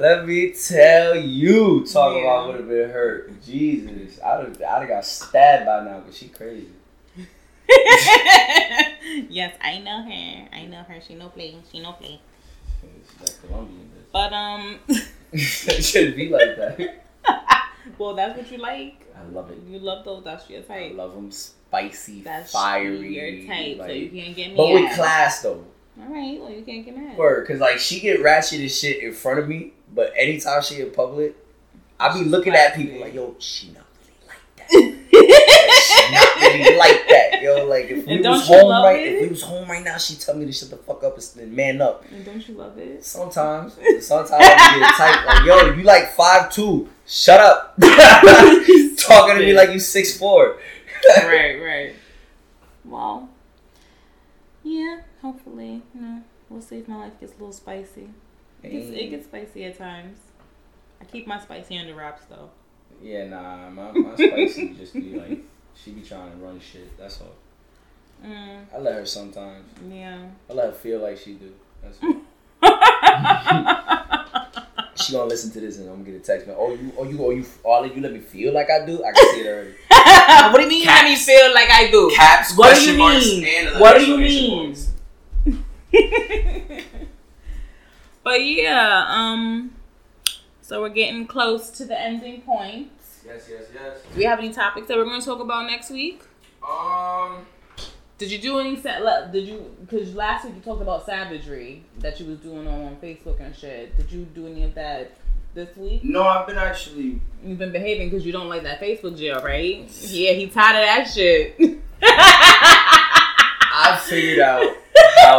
[0.00, 2.22] Let me tell you, talk Yeah.
[2.22, 3.42] about would have been hurt.
[3.44, 6.68] Jesus, I'd have, I'd have got stabbed by now because she crazy.
[9.28, 10.48] yes, I know her.
[10.56, 11.00] I know her.
[11.06, 11.54] She no play.
[11.70, 12.18] She no play.
[12.82, 14.78] It's that Colombian But um,
[15.32, 17.04] it should be like that.
[17.98, 19.06] well, that's what you like.
[19.14, 19.58] I love it.
[19.68, 20.24] You love those.
[20.24, 20.96] That's your I type.
[20.96, 23.14] love them spicy, That's fiery.
[23.14, 23.76] your type.
[23.86, 24.56] so you can't get me.
[24.56, 25.64] but with class though.
[26.02, 26.40] All right.
[26.40, 27.16] Well, you can't get mad.
[27.16, 30.80] Word, cause like she get ratchet and shit in front of me, but anytime she
[30.80, 31.36] in public,
[31.98, 34.70] I be looking at people like, yo, she not really like that.
[34.70, 37.66] she not really like that, yo.
[37.66, 39.12] Like if we And was home right, it?
[39.14, 41.52] if we was home right now, she tell me to shut the fuck up and
[41.52, 42.04] man up.
[42.10, 43.04] And don't you love it?
[43.04, 45.24] Sometimes, sometimes I get tight.
[45.26, 47.76] Like, yo, you like five two, shut up.
[47.80, 50.56] Talking to me like you six four.
[51.24, 51.94] right, right.
[52.84, 53.28] Well,
[54.64, 55.00] yeah.
[55.22, 58.08] Hopefully, you know, we'll see if my life gets a little spicy.
[58.62, 60.18] It gets, it gets spicy at times.
[61.00, 62.50] I keep my spicy under wraps though.
[63.02, 65.38] Yeah, nah, my, my spicy just be like,
[65.74, 66.96] she be trying to run shit.
[66.98, 67.34] That's all.
[68.24, 69.64] Mm, I let her sometimes.
[69.90, 70.18] yeah.
[70.48, 71.52] I let her feel like she do.
[71.82, 72.16] That's all.
[74.96, 76.46] she gonna listen to this and I'm gonna get a text.
[76.46, 79.02] Man, oh you, oh you, oh you, all you let me feel like I do.
[79.02, 79.74] I can see it already.
[80.52, 80.80] what do you mean?
[80.80, 82.10] You let me feel like I do.
[82.14, 83.80] Caps, What do you mean?
[83.80, 84.64] What do you mean?
[84.66, 84.88] marks.
[88.22, 89.74] but yeah, um,
[90.60, 92.90] so we're getting close to the ending point.
[93.26, 93.98] Yes, yes, yes.
[94.12, 96.22] Do we have any topics that we're going to talk about next week?
[96.68, 97.46] Um,
[98.18, 99.02] Did you do any set?
[99.32, 99.74] Did you?
[99.80, 103.96] Because last week you talked about savagery that you was doing on Facebook and shit.
[103.96, 105.12] Did you do any of that
[105.54, 106.04] this week?
[106.04, 107.20] no, I've been actually.
[107.44, 109.88] You've been behaving because you don't like that Facebook jail, right?
[110.02, 111.56] Yeah, he tired of that shit.
[112.02, 114.76] I figured out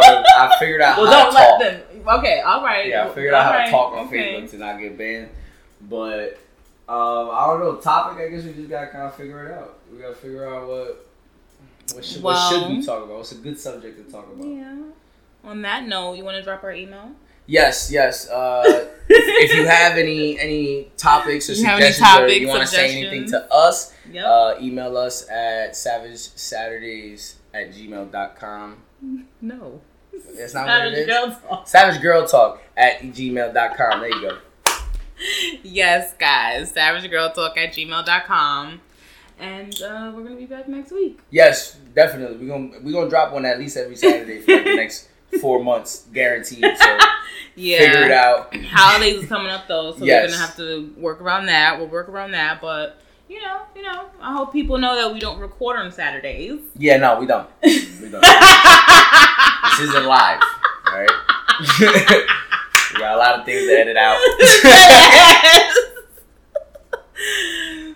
[0.00, 0.24] to.
[0.38, 1.60] I figured out well, how don't to let talk.
[1.60, 2.18] them.
[2.18, 2.88] Okay, all right.
[2.88, 4.34] Yeah, I figured out how to talk on okay.
[4.34, 5.28] Facebook to not get banned.
[5.88, 6.38] But
[6.88, 7.76] um, I don't know.
[7.76, 8.18] Topic.
[8.18, 9.78] I guess we just gotta kind of figure it out.
[9.92, 11.06] We gotta figure out what
[11.94, 13.18] what should, what should we talk about.
[13.18, 14.46] What's a good subject to talk about?
[14.46, 14.76] Yeah.
[15.44, 17.10] On that note, you want to drop our email?
[17.46, 18.28] Yes, yes.
[18.28, 22.96] Uh, if, you have any any topics or You suggestions or you want to say
[22.96, 24.24] anything to us, Yep.
[24.24, 28.76] uh, email us at savagesaturdays at gmail.com.
[29.40, 29.80] no.
[30.36, 31.06] That's not what it is?
[31.06, 31.66] Girl Talk.
[31.68, 34.00] Savage Girl Talk at gmail.com.
[34.00, 34.38] There you go.
[35.62, 36.70] Yes, guys.
[36.72, 38.80] Savage Girl Talk at gmail.com.
[39.38, 41.18] And uh, we're going to be back next week.
[41.30, 42.36] Yes, definitely.
[42.46, 45.08] We're gonna we're gonna drop one at least every Saturday for like the next
[45.40, 46.62] four months, guaranteed.
[46.76, 46.98] So
[47.56, 47.78] Yeah.
[47.78, 48.54] figure it out.
[48.66, 50.30] Holidays is coming up though, so Yes.
[50.30, 51.78] we're gonna have to work around that.
[51.78, 55.20] We'll work around that, but you know, you know, I hope people know that we
[55.20, 56.60] don't record on Saturdays.
[56.76, 57.48] Yeah, no, we don't.
[58.02, 58.20] We don't.
[58.20, 60.40] this isn't live.
[60.86, 61.10] All right.
[62.92, 64.18] we got a lot of things to edit out.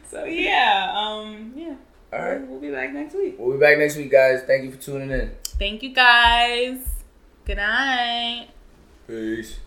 [0.08, 1.74] so yeah, um, yeah.
[2.12, 2.46] All right.
[2.46, 3.34] We'll be back next week.
[3.36, 4.42] We'll be back next week, guys.
[4.46, 5.32] Thank you for tuning in.
[5.58, 6.78] Thank you guys.
[7.44, 8.48] Good night.
[9.08, 9.58] Peace.